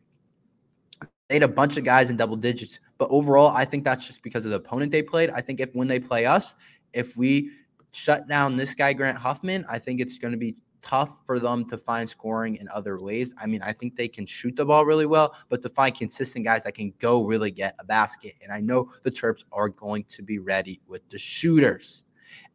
they 1.29 1.35
had 1.35 1.43
a 1.43 1.47
bunch 1.47 1.77
of 1.77 1.83
guys 1.83 2.09
in 2.09 2.17
double 2.17 2.35
digits, 2.35 2.79
but 2.97 3.07
overall, 3.11 3.49
I 3.49 3.63
think 3.63 3.83
that's 3.83 4.07
just 4.07 4.23
because 4.23 4.43
of 4.43 4.49
the 4.49 4.57
opponent 4.57 4.91
they 4.91 5.03
played. 5.03 5.29
I 5.29 5.41
think 5.41 5.59
if 5.59 5.69
when 5.73 5.87
they 5.87 5.99
play 5.99 6.25
us, 6.25 6.55
if 6.93 7.15
we 7.15 7.51
shut 7.91 8.27
down 8.27 8.57
this 8.57 8.73
guy 8.73 8.93
Grant 8.93 9.19
Huffman, 9.19 9.67
I 9.69 9.77
think 9.77 10.01
it's 10.01 10.17
going 10.17 10.31
to 10.31 10.37
be 10.39 10.55
tough 10.85 11.17
for 11.25 11.39
them 11.39 11.67
to 11.67 11.77
find 11.77 12.07
scoring 12.07 12.57
in 12.57 12.69
other 12.69 12.99
ways. 12.99 13.33
I 13.41 13.47
mean, 13.47 13.61
I 13.61 13.73
think 13.73 13.95
they 13.95 14.07
can 14.07 14.25
shoot 14.25 14.55
the 14.55 14.65
ball 14.65 14.85
really 14.85 15.07
well, 15.07 15.35
but 15.49 15.61
to 15.63 15.69
find 15.69 15.93
consistent 15.93 16.45
guys 16.45 16.63
that 16.63 16.75
can 16.75 16.93
go 16.99 17.25
really 17.25 17.51
get 17.51 17.75
a 17.79 17.83
basket. 17.83 18.35
And 18.43 18.53
I 18.53 18.61
know 18.61 18.91
the 19.03 19.11
Terps 19.11 19.43
are 19.51 19.67
going 19.67 20.05
to 20.09 20.21
be 20.21 20.39
ready 20.39 20.79
with 20.87 21.07
the 21.09 21.17
shooters. 21.17 22.03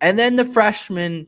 And 0.01 0.19
then 0.19 0.37
the 0.37 0.45
freshmen, 0.45 1.27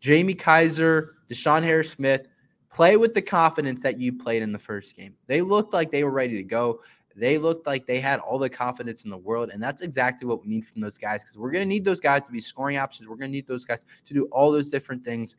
Jamie 0.00 0.34
Kaiser, 0.34 1.16
DeShawn 1.28 1.62
Harris 1.62 1.90
Smith, 1.90 2.28
play 2.72 2.96
with 2.96 3.14
the 3.14 3.22
confidence 3.22 3.82
that 3.82 3.98
you 3.98 4.12
played 4.12 4.42
in 4.42 4.52
the 4.52 4.58
first 4.58 4.96
game. 4.96 5.14
They 5.26 5.40
looked 5.40 5.72
like 5.72 5.90
they 5.90 6.04
were 6.04 6.10
ready 6.10 6.36
to 6.36 6.42
go. 6.42 6.80
They 7.16 7.38
looked 7.38 7.66
like 7.66 7.86
they 7.86 8.00
had 8.00 8.18
all 8.20 8.38
the 8.38 8.50
confidence 8.50 9.04
in 9.04 9.10
the 9.10 9.18
world. 9.18 9.50
And 9.52 9.62
that's 9.62 9.82
exactly 9.82 10.26
what 10.26 10.42
we 10.42 10.48
need 10.48 10.66
from 10.66 10.80
those 10.80 10.98
guys 10.98 11.22
because 11.22 11.38
we're 11.38 11.52
going 11.52 11.62
to 11.62 11.68
need 11.68 11.84
those 11.84 12.00
guys 12.00 12.22
to 12.22 12.32
be 12.32 12.40
scoring 12.40 12.76
options. 12.76 13.08
We're 13.08 13.16
going 13.16 13.30
to 13.30 13.36
need 13.36 13.46
those 13.46 13.64
guys 13.64 13.84
to 14.06 14.14
do 14.14 14.26
all 14.32 14.50
those 14.50 14.68
different 14.68 15.04
things 15.04 15.36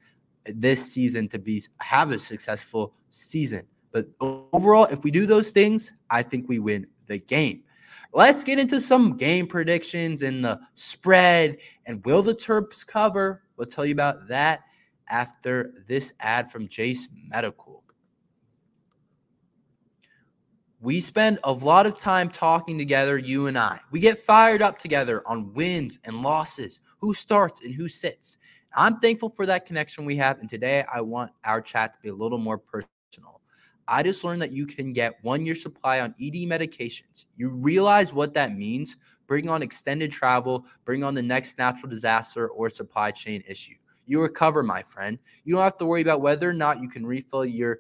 this 0.48 0.92
season 0.92 1.28
to 1.30 1.40
be 1.40 1.64
have 1.82 2.12
a 2.12 2.20
successful 2.20 2.94
season. 3.10 3.64
But 3.92 4.08
overall, 4.20 4.86
if 4.86 5.04
we 5.04 5.12
do 5.12 5.26
those 5.26 5.52
things, 5.52 5.92
I 6.10 6.22
think 6.24 6.50
we 6.50 6.60
win 6.60 6.88
the 7.08 7.18
game. 7.18 7.64
Let's 8.14 8.44
get 8.44 8.60
into 8.60 8.80
some 8.80 9.18
game 9.18 9.48
predictions 9.48 10.22
and 10.22 10.44
the 10.44 10.60
spread 10.76 11.58
and 11.86 12.06
will 12.06 12.22
the 12.22 12.36
Terps 12.36 12.86
cover? 12.86 13.44
We'll 13.58 13.68
tell 13.68 13.86
you 13.86 13.94
about 13.94 14.28
that 14.28 14.62
after 15.10 15.74
this 15.88 16.14
ad 16.20 16.52
from 16.52 16.68
Jase 16.68 17.08
Medical. 17.28 17.84
We 20.82 21.02
spend 21.02 21.40
a 21.44 21.52
lot 21.52 21.86
of 21.86 22.00
time 22.00 22.30
talking 22.30 22.78
together, 22.78 23.18
you 23.18 23.48
and 23.48 23.58
I. 23.58 23.80
We 23.92 24.00
get 24.00 24.24
fired 24.24 24.62
up 24.62 24.78
together 24.78 25.24
on 25.26 25.54
wins 25.54 26.00
and 26.04 26.22
losses, 26.22 26.80
who 27.00 27.14
starts 27.14 27.62
and 27.64 27.74
who 27.74 27.90
sits. 27.90 28.38
I'm 28.76 29.00
thankful 29.00 29.30
for 29.30 29.46
that 29.46 29.66
connection 29.66 30.06
we 30.06 30.18
have. 30.18 30.40
And 30.40 30.50
today 30.50 30.84
I 30.94 31.02
want 31.02 31.32
our 31.44 31.62
chat 31.62 31.94
to 31.94 32.00
be 32.02 32.10
a 32.10 32.14
little 32.14 32.38
more 32.38 32.58
personal. 32.58 33.42
I 33.88 34.04
just 34.04 34.24
learned 34.24 34.42
that 34.42 34.52
you 34.52 34.66
can 34.66 34.94
get 34.94 35.16
one 35.22 35.46
year 35.46 35.56
supply 35.56 36.02
on 36.02 36.14
ED 36.22 36.34
medications. 36.50 37.26
You 37.38 37.50
realize 37.50 38.12
what 38.12 38.34
that 38.34 38.56
means? 38.56 38.98
Bring 39.28 39.50
on 39.50 39.62
extended 39.62 40.12
travel, 40.12 40.66
bring 40.84 41.04
on 41.04 41.14
the 41.14 41.22
next 41.22 41.58
natural 41.58 41.90
disaster 41.90 42.50
or 42.50 42.70
supply 42.70 43.12
chain 43.12 43.44
issue. 43.48 43.76
You 44.06 44.22
recover, 44.22 44.62
my 44.62 44.84
friend. 44.84 45.18
You 45.46 45.56
don't 45.56 45.64
have 45.64 45.78
to 45.78 45.86
worry 45.86 46.02
about 46.02 46.22
whether 46.22 46.50
or 46.50 46.54
not 46.54 46.82
you 46.82 46.90
can 46.90 47.06
refill 47.06 47.46
your 47.46 47.80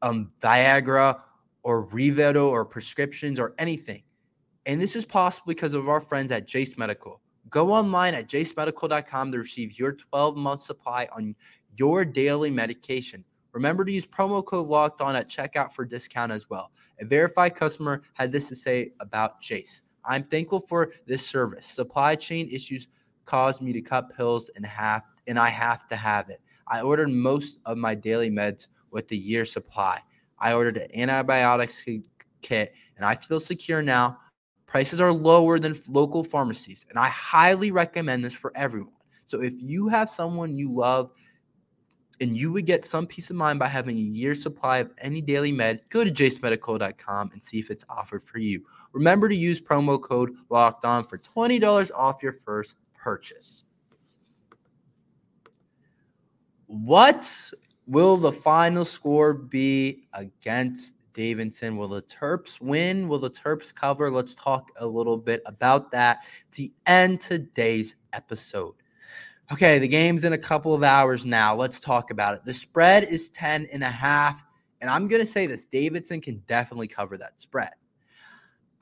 um, 0.00 0.30
Viagra 0.40 1.20
or 1.62 1.86
Revido 1.88 2.48
or 2.50 2.64
prescriptions 2.64 3.40
or 3.40 3.54
anything. 3.58 4.02
And 4.66 4.80
this 4.80 4.96
is 4.96 5.04
possible 5.04 5.46
because 5.48 5.74
of 5.74 5.88
our 5.88 6.00
friends 6.00 6.30
at 6.30 6.46
Jase 6.46 6.78
Medical. 6.78 7.20
Go 7.50 7.72
online 7.72 8.14
at 8.14 8.28
jasemedical.com 8.28 9.32
to 9.32 9.38
receive 9.38 9.78
your 9.78 9.92
12 9.92 10.36
month 10.36 10.62
supply 10.62 11.08
on 11.14 11.34
your 11.76 12.04
daily 12.04 12.50
medication. 12.50 13.24
Remember 13.52 13.84
to 13.84 13.92
use 13.92 14.06
promo 14.06 14.44
code 14.44 14.66
locked 14.66 15.00
on 15.00 15.14
at 15.14 15.28
checkout 15.28 15.72
for 15.72 15.84
discount 15.84 16.32
as 16.32 16.50
well. 16.50 16.72
A 17.00 17.04
verified 17.04 17.54
customer 17.54 18.02
had 18.14 18.32
this 18.32 18.48
to 18.48 18.56
say 18.56 18.92
about 19.00 19.40
Jase. 19.40 19.82
I'm 20.04 20.24
thankful 20.24 20.60
for 20.60 20.92
this 21.06 21.26
service. 21.26 21.66
Supply 21.66 22.14
chain 22.14 22.48
issues 22.50 22.88
caused 23.24 23.62
me 23.62 23.72
to 23.72 23.80
cut 23.80 24.14
pills 24.14 24.50
in 24.56 24.62
half, 24.62 25.02
and 25.26 25.38
I 25.38 25.48
have 25.48 25.88
to 25.88 25.96
have 25.96 26.30
it. 26.30 26.40
I 26.66 26.80
ordered 26.80 27.10
most 27.10 27.60
of 27.64 27.78
my 27.78 27.94
daily 27.94 28.30
meds 28.30 28.68
with 28.90 29.08
the 29.08 29.16
year 29.16 29.44
supply. 29.44 30.00
I 30.38 30.52
ordered 30.52 30.76
an 30.76 30.94
antibiotics 30.94 31.84
kit, 32.42 32.74
and 32.96 33.04
I 33.04 33.14
feel 33.14 33.40
secure 33.40 33.82
now. 33.82 34.18
Prices 34.74 35.00
are 35.00 35.12
lower 35.12 35.60
than 35.60 35.80
local 35.86 36.24
pharmacies, 36.24 36.84
and 36.90 36.98
I 36.98 37.06
highly 37.06 37.70
recommend 37.70 38.24
this 38.24 38.34
for 38.34 38.50
everyone. 38.56 38.90
So 39.28 39.40
if 39.40 39.54
you 39.56 39.86
have 39.86 40.10
someone 40.10 40.56
you 40.56 40.74
love 40.74 41.12
and 42.20 42.36
you 42.36 42.50
would 42.50 42.66
get 42.66 42.84
some 42.84 43.06
peace 43.06 43.30
of 43.30 43.36
mind 43.36 43.60
by 43.60 43.68
having 43.68 43.96
a 43.96 44.00
year's 44.00 44.42
supply 44.42 44.78
of 44.78 44.90
any 44.98 45.20
daily 45.20 45.52
med, 45.52 45.82
go 45.90 46.02
to 46.02 46.10
jasemedical.com 46.10 47.30
and 47.32 47.40
see 47.40 47.60
if 47.60 47.70
it's 47.70 47.84
offered 47.88 48.24
for 48.24 48.38
you. 48.38 48.64
Remember 48.90 49.28
to 49.28 49.36
use 49.36 49.60
promo 49.60 50.02
code 50.02 50.32
locked 50.50 50.84
on 50.84 51.04
for 51.04 51.18
$20 51.18 51.92
off 51.94 52.20
your 52.20 52.40
first 52.44 52.74
purchase. 53.00 53.62
What 56.66 57.32
will 57.86 58.16
the 58.16 58.32
final 58.32 58.84
score 58.84 59.34
be 59.34 60.08
against 60.14 60.93
Davidson. 61.14 61.76
Will 61.76 61.88
the 61.88 62.02
Terps 62.02 62.60
win? 62.60 63.08
Will 63.08 63.18
the 63.18 63.30
Terps 63.30 63.74
cover? 63.74 64.10
Let's 64.10 64.34
talk 64.34 64.70
a 64.76 64.86
little 64.86 65.16
bit 65.16 65.42
about 65.46 65.90
that 65.92 66.24
to 66.52 66.68
end 66.86 67.20
today's 67.20 67.96
episode. 68.12 68.74
Okay, 69.52 69.78
the 69.78 69.88
game's 69.88 70.24
in 70.24 70.32
a 70.32 70.38
couple 70.38 70.74
of 70.74 70.82
hours 70.82 71.24
now. 71.24 71.54
Let's 71.54 71.80
talk 71.80 72.10
about 72.10 72.34
it. 72.34 72.44
The 72.44 72.54
spread 72.54 73.04
is 73.04 73.28
10 73.30 73.68
and 73.72 73.82
a 73.82 73.90
half. 73.90 74.44
And 74.80 74.90
I'm 74.90 75.08
going 75.08 75.24
to 75.24 75.30
say 75.30 75.46
this 75.46 75.66
Davidson 75.66 76.20
can 76.20 76.42
definitely 76.46 76.88
cover 76.88 77.16
that 77.18 77.40
spread. 77.40 77.72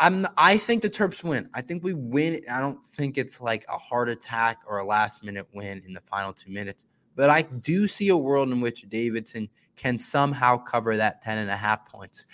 I'm 0.01 0.27
I 0.37 0.59
think 0.59 0.83
the 0.83 0.91
Terps 0.91 1.23
win. 1.23 1.49
I 1.55 1.61
think 1.63 1.85
we 1.85 1.95
win. 1.95 2.43
I 2.51 2.61
don't 2.61 2.85
think 2.85 3.19
it's 3.19 3.41
like 3.41 3.65
a 3.69 3.79
heart 3.79 4.09
attack 4.09 4.59
or 4.67 4.79
a 4.79 4.85
last 4.85 5.23
minute 5.23 5.47
win 5.55 5.83
in 5.87 5.93
the 5.93 6.01
final 6.01 6.33
2 6.33 6.51
minutes. 6.51 6.87
But 7.15 7.31
I 7.31 7.43
do 7.43 7.87
see 7.87 8.09
a 8.09 8.17
world 8.17 8.51
in 8.51 8.61
which 8.61 8.89
Davidson 8.89 9.49
can 9.77 9.99
somehow 9.99 10.57
cover 10.57 10.97
that 10.97 11.23
10 11.23 11.39
and 11.39 11.51
a 11.51 11.57
half 11.57 11.87
points. 11.87 12.25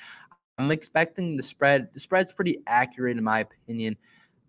I'm 0.58 0.70
expecting 0.70 1.36
the 1.36 1.42
spread. 1.42 1.88
The 1.94 2.00
spread's 2.00 2.32
pretty 2.32 2.58
accurate 2.66 3.16
in 3.16 3.24
my 3.24 3.40
opinion. 3.40 3.96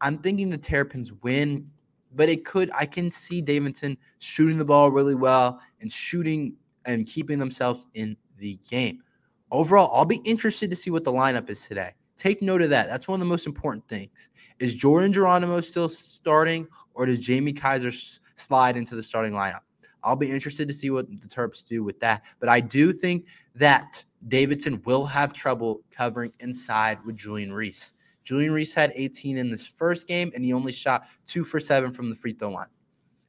I'm 0.01 0.17
thinking 0.17 0.49
the 0.49 0.57
Terrapins 0.57 1.13
win, 1.21 1.69
but 2.15 2.29
it 2.29 2.45
could. 2.45 2.71
I 2.75 2.85
can 2.85 3.11
see 3.11 3.41
Davidson 3.41 3.97
shooting 4.17 4.57
the 4.57 4.65
ball 4.65 4.91
really 4.91 5.15
well 5.15 5.59
and 5.81 5.91
shooting 5.91 6.55
and 6.85 7.05
keeping 7.05 7.37
themselves 7.37 7.87
in 7.93 8.17
the 8.37 8.57
game. 8.69 9.03
Overall, 9.51 9.91
I'll 9.93 10.05
be 10.05 10.21
interested 10.25 10.69
to 10.69 10.75
see 10.75 10.89
what 10.89 11.03
the 11.03 11.11
lineup 11.11 11.49
is 11.49 11.61
today. 11.67 11.93
Take 12.17 12.41
note 12.41 12.61
of 12.61 12.69
that. 12.71 12.87
That's 12.87 13.07
one 13.07 13.19
of 13.19 13.25
the 13.25 13.29
most 13.29 13.45
important 13.45 13.87
things. 13.87 14.29
Is 14.59 14.75
Jordan 14.75 15.13
Geronimo 15.13 15.61
still 15.61 15.89
starting, 15.89 16.67
or 16.93 17.05
does 17.05 17.19
Jamie 17.19 17.53
Kaiser 17.53 17.91
slide 18.35 18.77
into 18.77 18.95
the 18.95 19.03
starting 19.03 19.33
lineup? 19.33 19.61
I'll 20.03 20.15
be 20.15 20.31
interested 20.31 20.67
to 20.67 20.73
see 20.73 20.89
what 20.89 21.07
the 21.09 21.27
Terps 21.27 21.65
do 21.65 21.83
with 21.83 21.99
that. 21.99 22.23
But 22.39 22.49
I 22.49 22.59
do 22.59 22.93
think 22.93 23.25
that 23.55 24.03
Davidson 24.27 24.81
will 24.85 25.05
have 25.05 25.33
trouble 25.33 25.81
covering 25.91 26.31
inside 26.39 26.99
with 27.05 27.17
Julian 27.17 27.53
Reese. 27.53 27.93
Julian 28.23 28.51
Reese 28.51 28.73
had 28.73 28.91
18 28.95 29.37
in 29.37 29.49
this 29.49 29.65
first 29.65 30.07
game, 30.07 30.31
and 30.35 30.43
he 30.43 30.53
only 30.53 30.71
shot 30.71 31.07
two 31.25 31.43
for 31.43 31.59
seven 31.59 31.91
from 31.91 32.09
the 32.09 32.15
free 32.15 32.33
throw 32.33 32.51
line. 32.51 32.67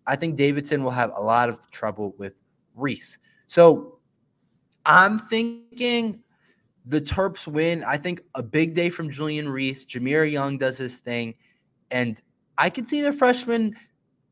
I 0.07 0.17
think 0.17 0.37
Davidson 0.37 0.83
will 0.83 0.91
have 0.91 1.13
a 1.17 1.21
lot 1.21 1.49
of 1.49 1.71
trouble 1.71 2.15
with 2.19 2.35
Reese. 2.75 3.19
So 3.49 3.99
I'm 4.85 5.19
thinking 5.19 6.21
the 6.87 7.01
Terps 7.01 7.47
win. 7.47 7.85
I 7.85 7.97
think 7.97 8.23
a 8.35 8.43
big 8.43 8.75
day 8.75 8.91
from 8.91 9.11
Julian 9.11 9.49
Reese. 9.49 9.85
Jahmir 9.85 10.31
Young 10.31 10.59
does 10.59 10.79
his 10.79 10.99
thing. 10.99 11.35
And 11.91 12.21
I 12.59 12.71
can 12.71 12.87
see 12.87 13.01
the 13.01 13.13
freshman 13.13 13.77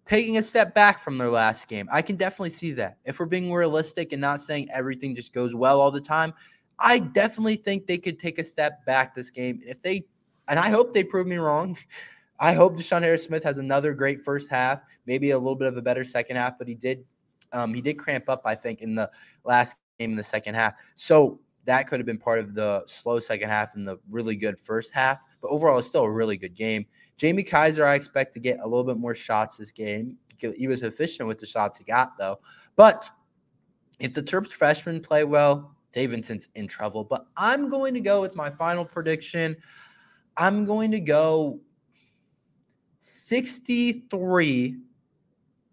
taking 0.08 0.38
a 0.38 0.42
step 0.42 0.74
back 0.74 1.02
from 1.02 1.18
their 1.18 1.28
last 1.28 1.68
game. 1.68 1.86
I 1.92 2.00
can 2.00 2.16
definitely 2.16 2.50
see 2.50 2.72
that. 2.72 2.96
If 3.04 3.20
we're 3.20 3.26
being 3.26 3.52
realistic 3.52 4.12
and 4.12 4.20
not 4.22 4.40
saying 4.40 4.70
everything 4.72 5.14
just 5.14 5.34
goes 5.34 5.54
well 5.54 5.82
all 5.82 5.90
the 5.90 6.00
time, 6.00 6.32
I 6.78 7.00
definitely 7.00 7.56
think 7.56 7.86
they 7.86 7.98
could 7.98 8.18
take 8.18 8.38
a 8.38 8.44
step 8.44 8.86
back 8.86 9.14
this 9.14 9.30
game. 9.30 9.60
If 9.66 9.82
they, 9.82 10.06
and 10.48 10.58
I 10.58 10.70
hope 10.70 10.94
they 10.94 11.04
prove 11.04 11.26
me 11.26 11.36
wrong. 11.36 11.76
I 12.40 12.54
hope 12.54 12.78
DeShawn 12.78 13.02
Harris 13.02 13.24
Smith 13.24 13.42
has 13.42 13.58
another 13.58 13.92
great 13.92 14.24
first 14.24 14.48
half, 14.48 14.80
maybe 15.06 15.32
a 15.32 15.38
little 15.38 15.56
bit 15.56 15.68
of 15.68 15.76
a 15.76 15.82
better 15.82 16.04
second 16.04 16.36
half, 16.36 16.56
but 16.56 16.68
he 16.68 16.74
did, 16.74 17.04
um, 17.52 17.74
he 17.74 17.80
did 17.80 17.98
cramp 17.98 18.28
up, 18.28 18.42
I 18.44 18.54
think, 18.54 18.80
in 18.80 18.94
the 18.94 19.10
last 19.44 19.76
game 19.98 20.12
in 20.12 20.16
the 20.16 20.24
second 20.24 20.54
half. 20.54 20.74
So 20.94 21.40
that 21.64 21.88
could 21.88 21.98
have 21.98 22.06
been 22.06 22.16
part 22.16 22.38
of 22.38 22.54
the 22.54 22.84
slow 22.86 23.18
second 23.18 23.50
half 23.50 23.74
and 23.74 23.86
the 23.86 23.98
really 24.08 24.36
good 24.36 24.58
first 24.60 24.94
half. 24.94 25.18
But 25.42 25.48
overall, 25.48 25.78
it's 25.78 25.88
still 25.88 26.04
a 26.04 26.10
really 26.10 26.36
good 26.36 26.54
game. 26.54 26.86
Jamie 27.18 27.42
Kaiser, 27.42 27.84
I 27.84 27.94
expect 27.94 28.32
to 28.34 28.40
get 28.40 28.60
a 28.60 28.64
little 28.64 28.84
bit 28.84 28.96
more 28.96 29.14
shots 29.14 29.56
this 29.56 29.72
game. 29.72 30.16
Because 30.28 30.56
he 30.56 30.68
was 30.68 30.84
efficient 30.84 31.26
with 31.26 31.38
the 31.38 31.46
shots 31.46 31.78
he 31.78 31.84
got, 31.84 32.16
though. 32.16 32.38
But 32.76 33.10
if 33.98 34.14
the 34.14 34.22
Terps 34.22 34.52
freshmen 34.52 35.02
play 35.02 35.24
well, 35.24 35.74
Davidson's 35.92 36.48
in 36.54 36.68
trouble. 36.68 37.02
But 37.02 37.26
I'm 37.36 37.68
going 37.68 37.92
to 37.94 38.00
go 38.00 38.20
with 38.20 38.36
my 38.36 38.48
final 38.50 38.84
prediction. 38.84 39.56
I'm 40.36 40.64
going 40.64 40.92
to 40.92 41.00
go 41.00 41.58
63. 43.00 44.76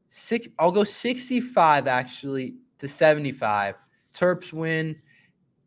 Six, 0.09 0.47
I'll 0.57 0.71
go 0.71 0.83
65 0.83 1.87
actually 1.87 2.55
to 2.79 2.87
75. 2.87 3.75
Terps 4.15 4.51
win 4.51 4.95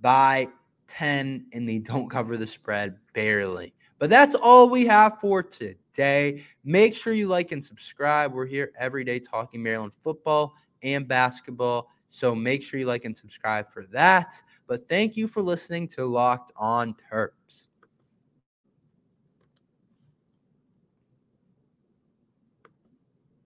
by 0.01 0.49
10 0.89 1.47
and 1.53 1.69
they 1.69 1.79
don't 1.79 2.11
cover 2.11 2.37
the 2.37 2.47
spread 2.47 2.97
barely. 3.13 3.75
But 3.99 4.11
that's 4.11 4.35
all 4.35 4.69
we 4.69 4.87
have 4.87 5.21
for 5.21 5.43
today. 5.43 6.45
Make 6.65 6.95
sure 6.95 7.13
you 7.13 7.29
like 7.29 7.53
and 7.53 7.65
subscribe. 7.65 8.33
We're 8.33 8.47
here 8.47 8.73
every 8.79 9.05
day 9.05 9.19
talking 9.19 9.63
Maryland 9.63 9.93
football 10.03 10.55
and 10.83 11.07
basketball. 11.07 11.91
So 12.09 12.35
make 12.35 12.63
sure 12.63 12.81
you 12.81 12.87
like 12.87 13.05
and 13.05 13.17
subscribe 13.17 13.71
for 13.71 13.85
that. 13.93 14.41
But 14.67 14.89
thank 14.89 15.17
you 15.17 15.29
for 15.29 15.43
listening 15.43 15.89
to 15.89 16.07
Locked 16.07 16.53
On 16.57 16.95
Terps. 17.11 17.68